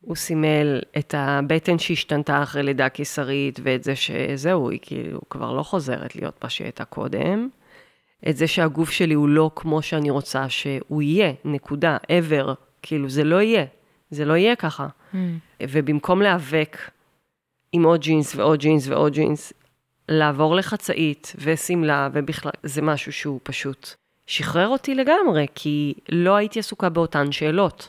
[0.00, 5.62] הוא סימל את הבטן שהשתנתה אחרי לידה קיסרית, ואת זה שזהו, היא כאילו כבר לא
[5.62, 7.48] חוזרת להיות מה שהיא הייתה קודם.
[8.28, 13.24] את זה שהגוף שלי הוא לא כמו שאני רוצה שהוא יהיה, נקודה, ever, כאילו זה
[13.24, 13.64] לא יהיה,
[14.10, 14.88] זה לא יהיה ככה.
[15.14, 15.16] Mm.
[15.62, 16.76] ובמקום להיאבק
[17.72, 19.52] עם עוד ג'ינס ועוד ג'ינס ועוד ג'ינס,
[20.08, 23.94] לעבור לחצאית ושמלה ובכלל, זה משהו שהוא פשוט
[24.26, 27.88] שחרר אותי לגמרי, כי לא הייתי עסוקה באותן שאלות.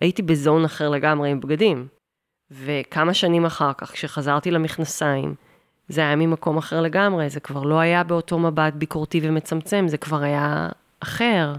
[0.00, 1.88] הייתי בזון אחר לגמרי עם בגדים.
[2.50, 5.34] וכמה שנים אחר כך, כשחזרתי למכנסיים,
[5.88, 10.22] זה היה ממקום אחר לגמרי, זה כבר לא היה באותו מבט ביקורתי ומצמצם, זה כבר
[10.22, 10.68] היה
[11.00, 11.54] אחר.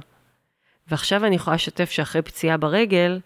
[0.87, 3.19] ועכשיו אני יכולה לשתף שאחרי פציעה ברגל,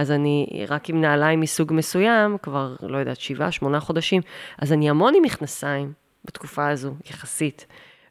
[0.00, 4.22] אז אני רק עם נעליים מסוג מסוים, כבר, לא יודעת, שבעה, שמונה חודשים,
[4.58, 5.92] אז אני המון עם מכנסיים
[6.24, 7.66] בתקופה הזו, יחסית.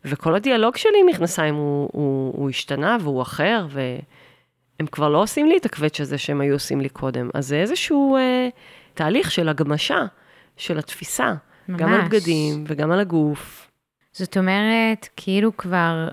[0.06, 5.50] וכל הדיאלוג שלי עם מכנסיים הוא, הוא, הוא השתנה והוא אחר, והם כבר לא עושים
[5.50, 7.30] לי את הקווץ' הזה שהם היו עושים לי קודם.
[7.34, 8.50] אז זה איזשהו אה,
[8.94, 10.06] תהליך של הגמשה,
[10.58, 11.34] של התפיסה.
[11.70, 11.82] ממש.
[11.82, 13.72] גם על בגדים וגם על הגוף.
[14.12, 16.08] זאת אומרת, כאילו כבר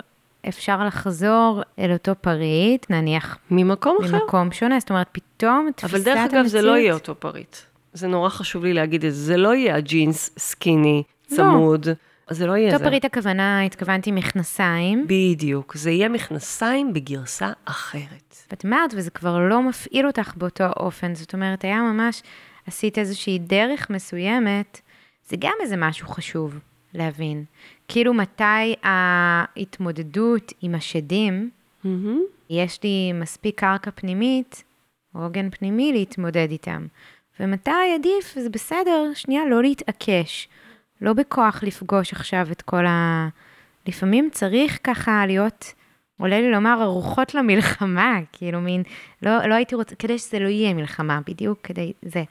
[0.49, 3.37] אפשר לחזור אל אותו פריט, נניח...
[3.51, 4.17] ממקום אחר.
[4.17, 6.07] ממקום שונה, זאת אומרת, פתאום תפיסת המציאות...
[6.07, 7.55] אבל דרך אגב, זה לא יהיה אותו פריט.
[7.93, 9.19] זה נורא חשוב לי להגיד את זה.
[9.19, 11.35] זה לא יהיה הג'ינס skinny, לא.
[11.35, 11.87] צמוד.
[11.87, 11.93] לא.
[12.29, 12.75] זה לא יהיה זה.
[12.75, 15.05] אותו פריט הכוונה, התכוונתי מכנסיים.
[15.07, 15.75] בדיוק.
[15.75, 18.35] זה יהיה מכנסיים בגרסה אחרת.
[18.51, 21.15] ואת אומרת, וזה כבר לא מפעיל אותך באותו אופן.
[21.15, 22.23] זאת אומרת, היה ממש,
[22.67, 24.81] עשית איזושהי דרך מסוימת,
[25.29, 26.59] זה גם איזה משהו חשוב
[26.93, 27.43] להבין.
[27.87, 31.49] כאילו, מתי ההתמודדות עם השדים,
[31.85, 31.87] mm-hmm.
[32.49, 34.63] יש לי מספיק קרקע פנימית,
[35.13, 36.87] עוגן פנימי להתמודד איתם.
[37.39, 40.47] ומתי עדיף, זה בסדר, שנייה, לא להתעקש.
[41.01, 43.27] לא בכוח לפגוש עכשיו את כל ה...
[43.87, 45.73] לפעמים צריך ככה להיות,
[46.19, 48.83] עולה לי לומר, ארוחות למלחמה, כאילו מין,
[49.21, 52.23] לא, לא הייתי רוצה, כדי שזה לא יהיה מלחמה, בדיוק כדי זה.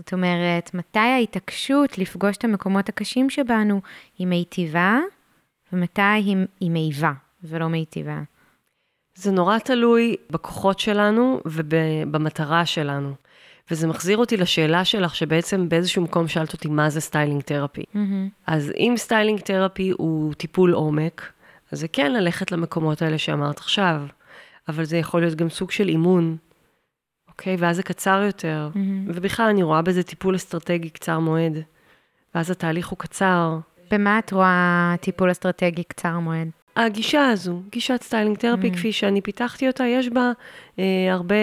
[0.00, 3.80] זאת אומרת, מתי ההתעקשות לפגוש את המקומות הקשים שבנו
[4.18, 4.98] היא מיטיבה,
[5.72, 7.12] ומתי היא, היא מעיבה
[7.44, 8.22] ולא מיטיבה?
[9.14, 13.14] זה נורא תלוי בכוחות שלנו ובמטרה שלנו.
[13.70, 17.82] וזה מחזיר אותי לשאלה שלך, שבעצם באיזשהו מקום שאלת אותי מה זה styling therapy.
[17.82, 17.98] Mm-hmm.
[18.46, 21.32] אז אם styling therapy הוא טיפול עומק,
[21.72, 24.02] אז זה כן ללכת למקומות האלה שאמרת עכשיו,
[24.68, 26.36] אבל זה יכול להיות גם סוג של אימון,
[27.40, 27.56] אוקיי?
[27.58, 28.70] ואז זה קצר יותר.
[28.74, 28.78] Mm-hmm.
[29.06, 31.52] ובכלל, אני רואה בזה טיפול אסטרטגי קצר מועד,
[32.34, 33.58] ואז התהליך הוא קצר.
[33.90, 36.48] במה את רואה טיפול אסטרטגי קצר מועד?
[36.76, 38.74] הגישה הזו, גישת סטיילינג תרפי, mm.
[38.74, 40.32] כפי שאני פיתחתי אותה, יש בה
[40.78, 41.34] אה, הרבה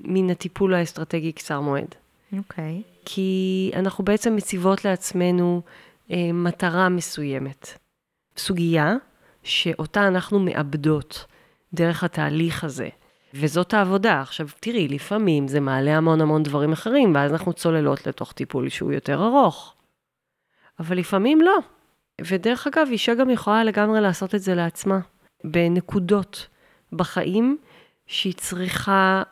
[0.00, 1.94] מן הטיפול האסטרטגי קצר מועד.
[2.38, 2.82] אוקיי.
[2.84, 3.02] Okay.
[3.04, 5.62] כי אנחנו בעצם מציבות לעצמנו
[6.10, 7.78] אה, מטרה מסוימת.
[8.36, 8.94] סוגיה
[9.42, 11.24] שאותה אנחנו מאבדות
[11.74, 12.88] דרך התהליך הזה.
[13.34, 14.20] וזאת העבודה.
[14.20, 18.92] עכשיו, תראי, לפעמים זה מעלה המון המון דברים אחרים, ואז אנחנו צוללות לתוך טיפול שהוא
[18.92, 19.74] יותר ארוך.
[20.80, 21.58] אבל לפעמים לא.
[22.20, 24.98] ודרך אגב, אישה גם יכולה לגמרי לעשות את זה לעצמה,
[25.44, 26.48] בנקודות
[26.92, 27.58] בחיים
[28.06, 29.22] שהיא צריכה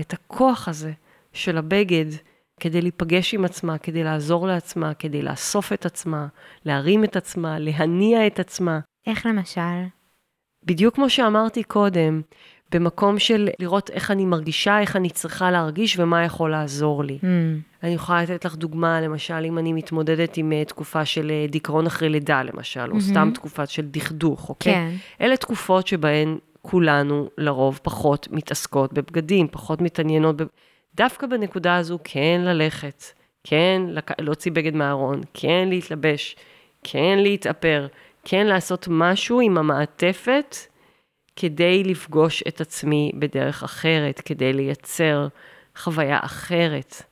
[0.00, 0.92] את הכוח הזה
[1.32, 2.06] של הבגד
[2.60, 6.26] כדי להיפגש עם עצמה, כדי לעזור לעצמה, כדי לאסוף את עצמה,
[6.64, 8.80] להרים את עצמה, להניע את עצמה.
[9.06, 9.84] איך למשל?
[10.64, 12.22] בדיוק כמו שאמרתי קודם,
[12.72, 17.18] במקום של לראות איך אני מרגישה, איך אני צריכה להרגיש ומה יכול לעזור לי.
[17.20, 17.26] Mm.
[17.82, 21.86] אני יכולה לתת לך דוגמה, למשל, אם אני מתמודדת עם uh, תקופה של uh, דיכאון
[21.86, 22.94] אחרי לידה, למשל, mm-hmm.
[22.94, 24.72] או סתם תקופה של דכדוך, אוקיי?
[24.74, 24.90] כן.
[25.20, 30.44] אלה תקופות שבהן כולנו לרוב פחות מתעסקות בבגדים, פחות מתעניינות, ב...
[30.94, 33.04] דווקא בנקודה הזו כן ללכת,
[33.44, 34.20] כן לק...
[34.20, 36.36] להוציא בגד מהארון, כן להתלבש,
[36.84, 37.86] כן להתאפר,
[38.24, 40.56] כן לעשות משהו עם המעטפת
[41.36, 45.28] כדי לפגוש את עצמי בדרך אחרת, כדי לייצר
[45.76, 47.02] חוויה אחרת.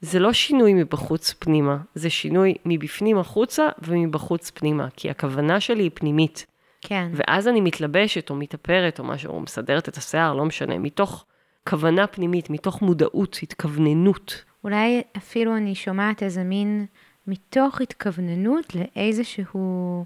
[0.00, 5.90] זה לא שינוי מבחוץ פנימה, זה שינוי מבפנים החוצה ומבחוץ פנימה, כי הכוונה שלי היא
[5.94, 6.46] פנימית.
[6.80, 7.10] כן.
[7.14, 11.24] ואז אני מתלבשת או מתאפרת או משהו, או מסדרת את השיער, לא משנה, מתוך
[11.68, 14.44] כוונה פנימית, מתוך מודעות, התכווננות.
[14.64, 16.86] אולי אפילו אני שומעת איזה מין,
[17.26, 20.04] מתוך התכווננות לאיזשהו,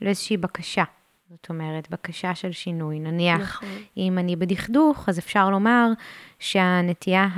[0.00, 0.84] לאיזושהי בקשה.
[1.30, 2.98] זאת אומרת, בקשה של שינוי.
[2.98, 3.68] נניח, נכון.
[3.96, 5.88] אם אני בדכדוך, אז אפשר לומר
[6.38, 7.28] שהנטייה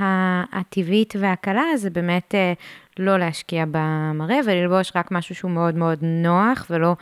[0.51, 2.53] הטבעית והקלה זה באמת אה,
[2.99, 6.95] לא להשקיע במראה וללבוש רק משהו שהוא מאוד מאוד נוח ולא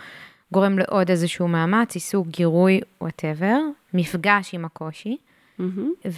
[0.52, 3.58] גורם לעוד איזשהו מאמץ, עיסוק, גירוי, וואטאבר,
[3.94, 5.18] מפגש עם הקושי,
[5.60, 6.10] mm-hmm.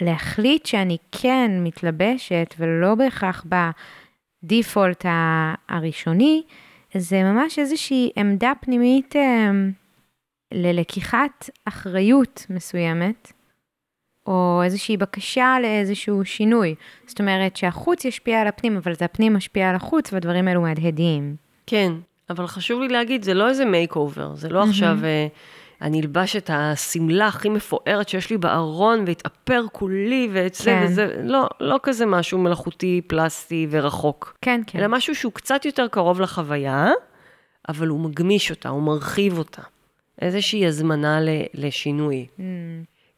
[0.00, 3.46] ולהחליט שאני כן מתלבשת ולא בהכרח
[4.42, 5.04] בדיפולט
[5.68, 6.42] הראשוני,
[6.98, 9.50] זה ממש איזושהי עמדה פנימית אה,
[10.54, 13.32] ללקיחת אחריות מסוימת,
[14.26, 16.74] או איזושהי בקשה לאיזשהו שינוי.
[17.06, 21.36] זאת אומרת שהחוץ ישפיע על הפנים, אבל זה הפנים משפיע על החוץ, והדברים האלו מהדהדים.
[21.66, 21.92] כן,
[22.30, 24.68] אבל חשוב לי להגיד, זה לא איזה makeover, זה לא mm-hmm.
[24.68, 24.98] עכשיו...
[25.04, 25.26] אה,
[25.82, 30.84] אני אלבש את השמלה הכי מפוארת שיש לי בארון, ואתאפר כולי, ואת זה כן.
[30.84, 34.38] וזה, לא, לא כזה משהו מלאכותי, פלסטי ורחוק.
[34.40, 34.78] כן, כן.
[34.78, 36.90] אלא משהו שהוא קצת יותר קרוב לחוויה,
[37.68, 39.62] אבל הוא מגמיש אותה, הוא מרחיב אותה.
[40.20, 41.18] איזושהי הזמנה
[41.54, 42.26] לשינוי.
[42.38, 42.40] Mm.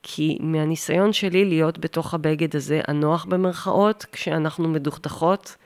[0.03, 5.57] כי מהניסיון שלי להיות בתוך הבגד הזה, הנוח במרכאות, כשאנחנו מדוכדכות,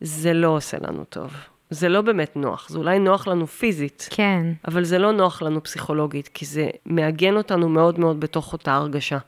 [0.00, 1.32] זה לא עושה לנו טוב.
[1.70, 4.46] זה לא באמת נוח, זה אולי נוח לנו פיזית, כן.
[4.68, 9.18] אבל זה לא נוח לנו פסיכולוגית, כי זה מעגן אותנו מאוד מאוד בתוך אותה הרגשה.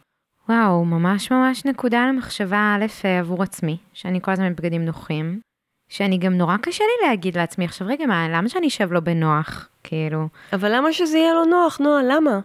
[0.49, 5.41] וואו, ממש ממש נקודה למחשבה א' עבור עצמי, שאני כל הזמן בבגדים נוחים,
[5.89, 9.69] שאני גם נורא קשה לי להגיד לעצמי, עכשיו רגע, מה, למה שאני אשב לו בנוח?
[9.85, 12.03] כאילו, אבל למה שזה יהיה לו נוח, נועה?
[12.03, 12.41] למה?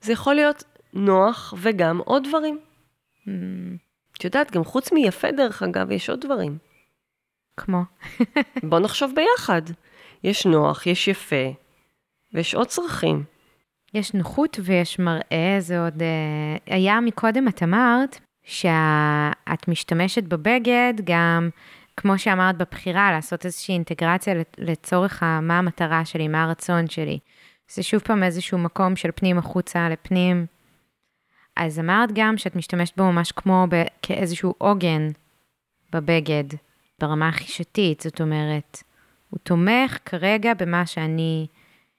[0.00, 2.58] זה יכול להיות נוח וגם עוד דברים.
[3.26, 3.28] mm,
[4.18, 6.58] את יודעת, גם חוץ מיפה, דרך אגב, יש עוד דברים.
[7.56, 7.82] כמו,
[8.70, 9.62] בוא נחשוב ביחד.
[10.24, 11.52] יש נוח, יש יפה,
[12.34, 13.24] ויש עוד צרכים.
[13.94, 16.02] יש נוחות ויש מראה, זה עוד...
[16.02, 21.50] אה, היה מקודם, את אמרת, שאת משתמשת בבגד גם,
[21.96, 27.18] כמו שאמרת בבחירה, לעשות איזושהי אינטגרציה לצורך מה המטרה שלי, מה הרצון שלי.
[27.70, 30.46] זה שוב פעם איזשהו מקום של פנים החוצה לפנים.
[31.56, 35.08] אז אמרת גם שאת משתמשת בו ממש כמו ב- כאיזשהו עוגן
[35.92, 36.44] בבגד,
[37.02, 38.82] ברמה החישתית, זאת אומרת,
[39.30, 41.46] הוא תומך כרגע במה שאני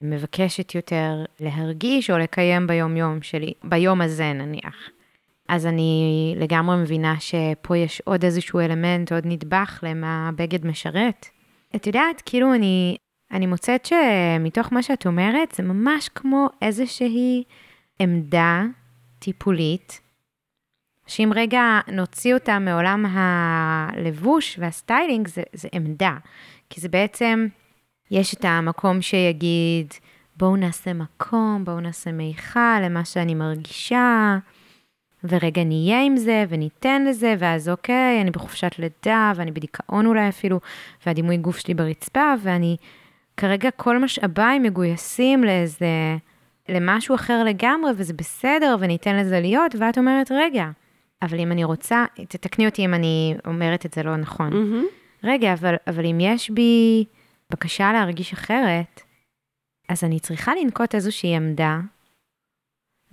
[0.01, 4.89] מבקשת יותר להרגיש או לקיים ביום-יום שלי, ביום הזה נניח.
[5.49, 11.25] אז אני לגמרי מבינה שפה יש עוד איזשהו אלמנט, עוד נדבך למה הבגד משרת.
[11.75, 12.97] את יודעת, כאילו אני,
[13.31, 17.43] אני מוצאת שמתוך מה שאת אומרת, זה ממש כמו איזושהי
[17.99, 18.63] עמדה
[19.19, 20.01] טיפולית,
[21.07, 26.17] שאם רגע נוציא אותה מעולם הלבוש והסטיילינג, זה, זה עמדה.
[26.69, 27.47] כי זה בעצם,
[28.11, 29.93] יש את המקום שיגיד,
[30.37, 34.37] בואו נעשה מקום, בואו נעשה מיכל למה שאני מרגישה,
[35.23, 40.59] ורגע נהיה עם זה, וניתן לזה, ואז אוקיי, אני בחופשת לידה, ואני בדיכאון אולי אפילו,
[41.05, 42.77] והדימוי גוף שלי ברצפה, ואני,
[43.37, 46.17] כרגע כל משאביי מגויסים לאיזה,
[46.69, 50.65] למשהו אחר לגמרי, וזה בסדר, וניתן לזה להיות, ואת אומרת, רגע,
[51.23, 54.53] אבל אם אני רוצה, תתקני אותי אם אני אומרת את זה לא נכון.
[54.53, 54.85] מהמם.
[55.23, 57.05] רגע, אבל, אבל אם יש בי
[57.49, 59.01] בקשה להרגיש אחרת,
[59.89, 61.79] אז אני צריכה לנקוט איזושהי עמדה,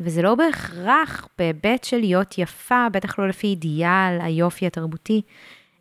[0.01, 5.23] וזה לא בהכרח בהיבט של להיות יפה, בטח לא לפי אידיאל היופי התרבותי,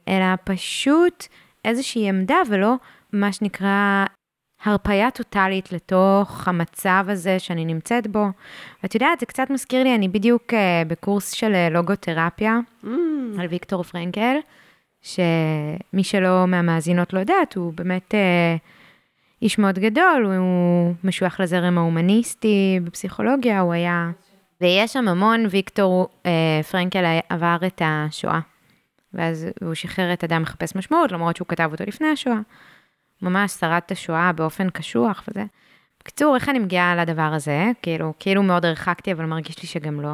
[0.08, 1.28] אלא פשוט
[1.66, 2.76] איזושהי עמדה ולא
[3.14, 4.06] מה שנקרא
[4.64, 8.26] הרפאיה טוטאלית לתוך המצב הזה שאני נמצאת בו.
[8.84, 13.47] ואת יודעת, זה קצת מזכיר לי, אני בדיוק uh, בקורס של uh, לוגותרפיה, אמ, על
[13.47, 14.36] ויקטור פרנקל,
[15.01, 18.55] שמי שלא מהמאזינות לא יודעת, הוא באמת אה,
[19.41, 24.12] איש מאוד גדול, הוא משוייך לזרם ההומניסטי בפסיכולוגיה, הוא היה...
[24.62, 28.39] ויש שם המון, ויקטור אה, פרנקל עבר את השואה.
[29.14, 32.39] ואז הוא שחרר את אדם מחפש משמעות, למרות שהוא כתב אותו לפני השואה.
[33.22, 35.43] ממש שרד את השואה באופן קשוח וזה.
[35.99, 37.72] בקיצור, איך אני מגיעה לדבר הזה?
[37.82, 40.13] כאילו, כאילו מאוד הרחקתי, אבל מרגיש לי שגם לא.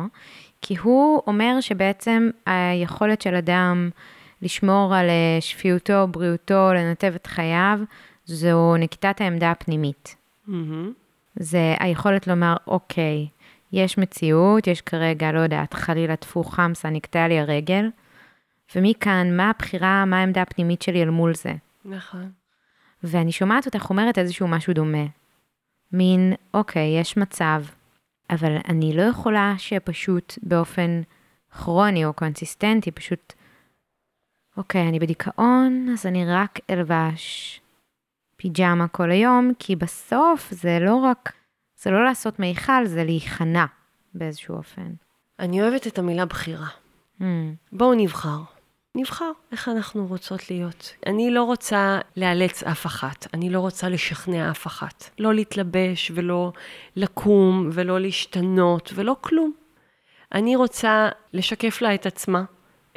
[0.62, 3.90] כי הוא אומר שבעצם היכולת של אדם
[4.42, 7.80] לשמור על אה, שפיותו, בריאותו, לנתב את חייו,
[8.26, 10.16] זו נקיטת העמדה הפנימית.
[10.48, 10.94] מהמם.
[11.36, 13.28] זה היכולת לומר, אוקיי,
[13.72, 17.90] יש מציאות, יש כרגע, לא יודעת, חלילה טפו חמסה, נקטעה לי הרגל,
[18.76, 21.54] ומכאן, מה הבחירה, מה העמדה הפנימית שלי אל מול זה?
[21.86, 22.32] נכון.
[23.06, 25.06] ואני שומעת אותך אומרת איזשהו משהו דומה.
[25.92, 27.64] מין, אוקיי, יש מצב,
[28.30, 31.02] אבל אני לא יכולה שפשוט באופן
[31.52, 33.34] כרוני או קונסיסטנטי, פשוט,
[34.58, 37.62] אוקיי, אני בדיכאון, אז אני רק אלבש
[38.38, 41.34] פיג'מה כל היום, כי בסוף זה לא רק,
[41.78, 43.66] זה לא לעשות מיכל, זה להיכנע
[44.14, 44.94] באיזשהו אופן.
[45.40, 46.68] אני אוהבת את המילה בחירה.
[47.22, 47.24] Mm,
[47.72, 48.55] בואו נבחר.
[48.96, 50.94] נבחר איך אנחנו רוצות להיות.
[51.06, 55.10] אני לא רוצה לאלץ אף אחת, אני לא רוצה לשכנע אף אחת.
[55.20, 56.52] לא להתלבש ולא
[56.96, 59.54] לקום ולא להשתנות ולא כלום.
[60.34, 62.44] אני רוצה לשקף לה את עצמה,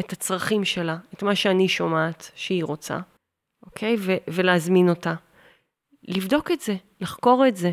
[0.01, 2.99] את הצרכים שלה, את מה שאני שומעת שהיא רוצה,
[3.67, 3.97] אוקיי?
[3.99, 5.15] ו- ולהזמין אותה.
[6.09, 7.73] לבדוק את זה, לחקור את זה.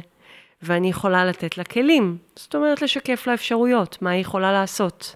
[0.61, 5.15] ואני יכולה לתת לה כלים, זאת אומרת לשקף לה אפשרויות, מה היא יכולה לעשות.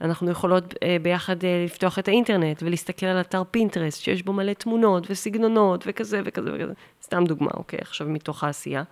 [0.00, 4.52] אנחנו יכולות אה, ביחד אה, לפתוח את האינטרנט ולהסתכל על אתר פינטרסט, שיש בו מלא
[4.52, 6.72] תמונות וסגנונות וכזה וכזה וכזה.
[7.02, 8.82] סתם דוגמה, אוקיי, עכשיו מתוך העשייה.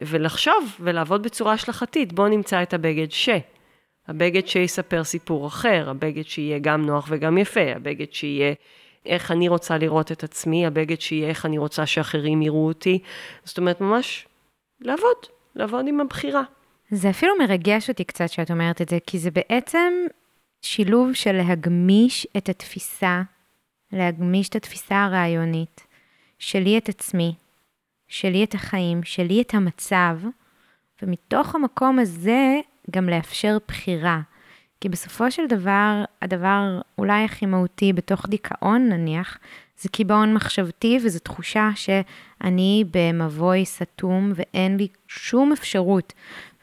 [0.00, 3.28] ולחשוב ולעבוד בצורה השלכתית, בואו נמצא את הבגד ש.
[4.08, 8.54] הבגד שיספר סיפור אחר, הבגד שיהיה גם נוח וגם יפה, הבגד שיהיה
[9.06, 12.98] איך אני רוצה לראות את עצמי, הבגד שיהיה איך אני רוצה שאחרים יראו אותי.
[13.44, 14.26] זאת אומרת, ממש
[14.80, 15.16] לעבוד,
[15.54, 16.42] לעבוד עם הבחירה.
[16.90, 19.92] זה אפילו מרגש אותי קצת שאת אומרת את זה, כי זה בעצם
[20.64, 23.22] שילוב של להגמיש את התפיסה,
[23.92, 25.86] להגמיש את התפיסה הרעיונית,
[26.38, 27.34] שלי את עצמי,
[28.08, 30.18] שלי את החיים, שלי את המצב,
[31.02, 32.60] ומתוך המקום הזה
[32.90, 34.20] גם לאפשר בחירה.
[34.80, 39.38] כי בסופו של דבר, הדבר אולי הכי מהותי בתוך דיכאון נניח,
[39.78, 46.12] זה קיבעון מחשבתי וזו תחושה שאני במבוי סתום ואין לי שום אפשרות.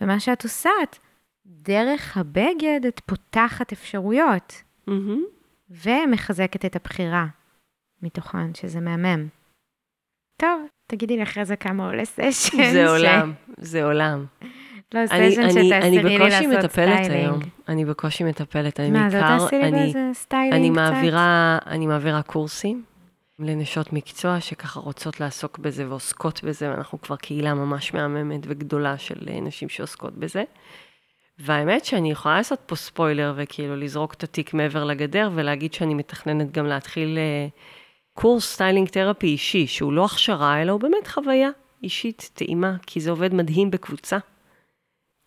[0.01, 0.97] ומה שאת עושה, את
[1.64, 4.62] דרך הבגד את פותחת אפשרויות.
[4.88, 5.24] מהמם.
[5.70, 7.26] ומחזקת את הבחירה
[8.01, 9.28] מתוכן, שזה מהמם.
[10.38, 12.71] טוב, תגידי לי אחרי זה כמה עולה session.
[12.74, 14.26] זה עולם, זה עולם.
[14.93, 17.12] לא, session שתעשי אני לי בקושי לעשות מטפלת סטיילינג.
[17.12, 17.39] היום.
[17.68, 18.80] אני בקושי מטפלת.
[18.80, 21.68] אני מה, אז לא בעיקר, תעשי לי אני, באיזה סטיילינג אני קצת?
[21.68, 22.84] אני מעבירה קורסים
[23.39, 29.30] לנשות מקצוע שככה רוצות לעסוק בזה ועוסקות בזה, ואנחנו כבר קהילה ממש מהממת וגדולה של
[29.30, 30.43] אה, נשים שעוסקות בזה.
[31.43, 36.51] והאמת שאני יכולה לעשות פה ספוילר וכאילו לזרוק את התיק מעבר לגדר ולהגיד שאני מתכננת
[36.51, 37.47] גם להתחיל אה,
[38.13, 41.49] קורס סטיילינג תרפי אישי, שהוא לא הכשרה, אלא הוא באמת חוויה
[41.83, 44.17] אישית, טעימה, כי זה עובד מדהים בקבוצה.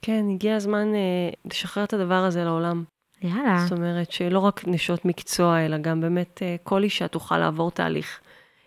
[0.02, 2.84] כן, הגיע הזמן אה, לשחרר את הדבר הזה לעולם.
[3.22, 3.58] יאללה.
[3.58, 8.20] זאת אומרת שלא רק נשות מקצוע, אלא גם באמת אה, כל אישה תוכל לעבור תהליך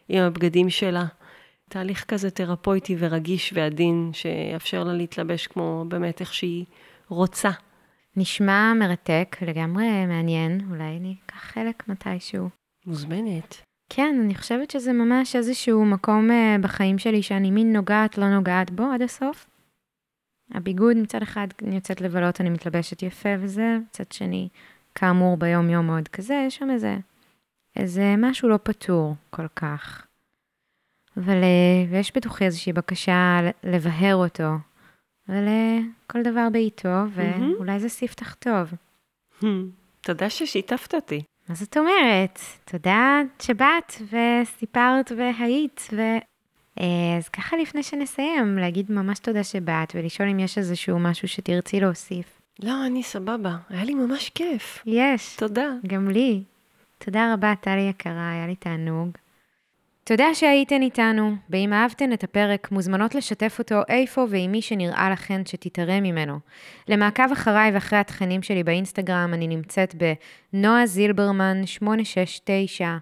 [0.09, 1.05] עם הבגדים שלה.
[1.69, 6.65] תהליך כזה תרפויטי ורגיש ועדין, שיאפשר לה להתלבש כמו באמת איך שהיא
[7.09, 7.49] רוצה.
[8.15, 12.49] נשמע מרתק, לגמרי מעניין, אולי אני אקח חלק מתישהו.
[12.85, 13.61] מוזמנת.
[13.89, 18.71] כן, אני חושבת שזה ממש איזשהו מקום אה, בחיים שלי שאני מין נוגעת, לא נוגעת
[18.71, 19.49] בו עד הסוף.
[20.51, 24.49] הביגוד מצד אחד, אני יוצאת לבלות, אני מתלבשת יפה וזה, מצד שני,
[24.95, 26.97] כאמור, ביום-יום מאוד כזה, יש שם איזה,
[27.75, 30.05] איזה משהו לא פתור כל כך.
[31.17, 34.49] אבל, אה, ויש בתוכי איזושהי בקשה לבהר אותו.
[35.29, 36.89] אבל אה, כל דבר בעיתו.
[37.13, 38.73] ואולי זה ספתח טוב.
[40.01, 41.21] תודה ששיתפת אותי.
[41.49, 42.39] מה זאת אומרת?
[42.65, 46.01] תודה שבאת וסיפרת והיית, ו...
[46.79, 51.79] אה, אז ככה לפני שנסיים, להגיד ממש תודה שבאת ולשאול אם יש איזשהו משהו שתרצי
[51.79, 52.41] להוסיף.
[52.63, 54.83] לא, אני סבבה, היה לי ממש כיף.
[54.85, 55.69] יש, תודה.
[55.87, 56.43] גם לי.
[56.97, 59.09] תודה רבה, טלי יקרה, היה לי תענוג.
[60.07, 65.45] תודה שהייתן איתנו, ואם אהבתן את הפרק, מוזמנות לשתף אותו איפה ועם מי שנראה לכן
[65.45, 66.39] שתתערם ממנו.
[66.87, 69.95] למעקב אחריי ואחרי התכנים שלי באינסטגרם, אני נמצאת
[70.53, 72.97] בנועה זילברמן 869,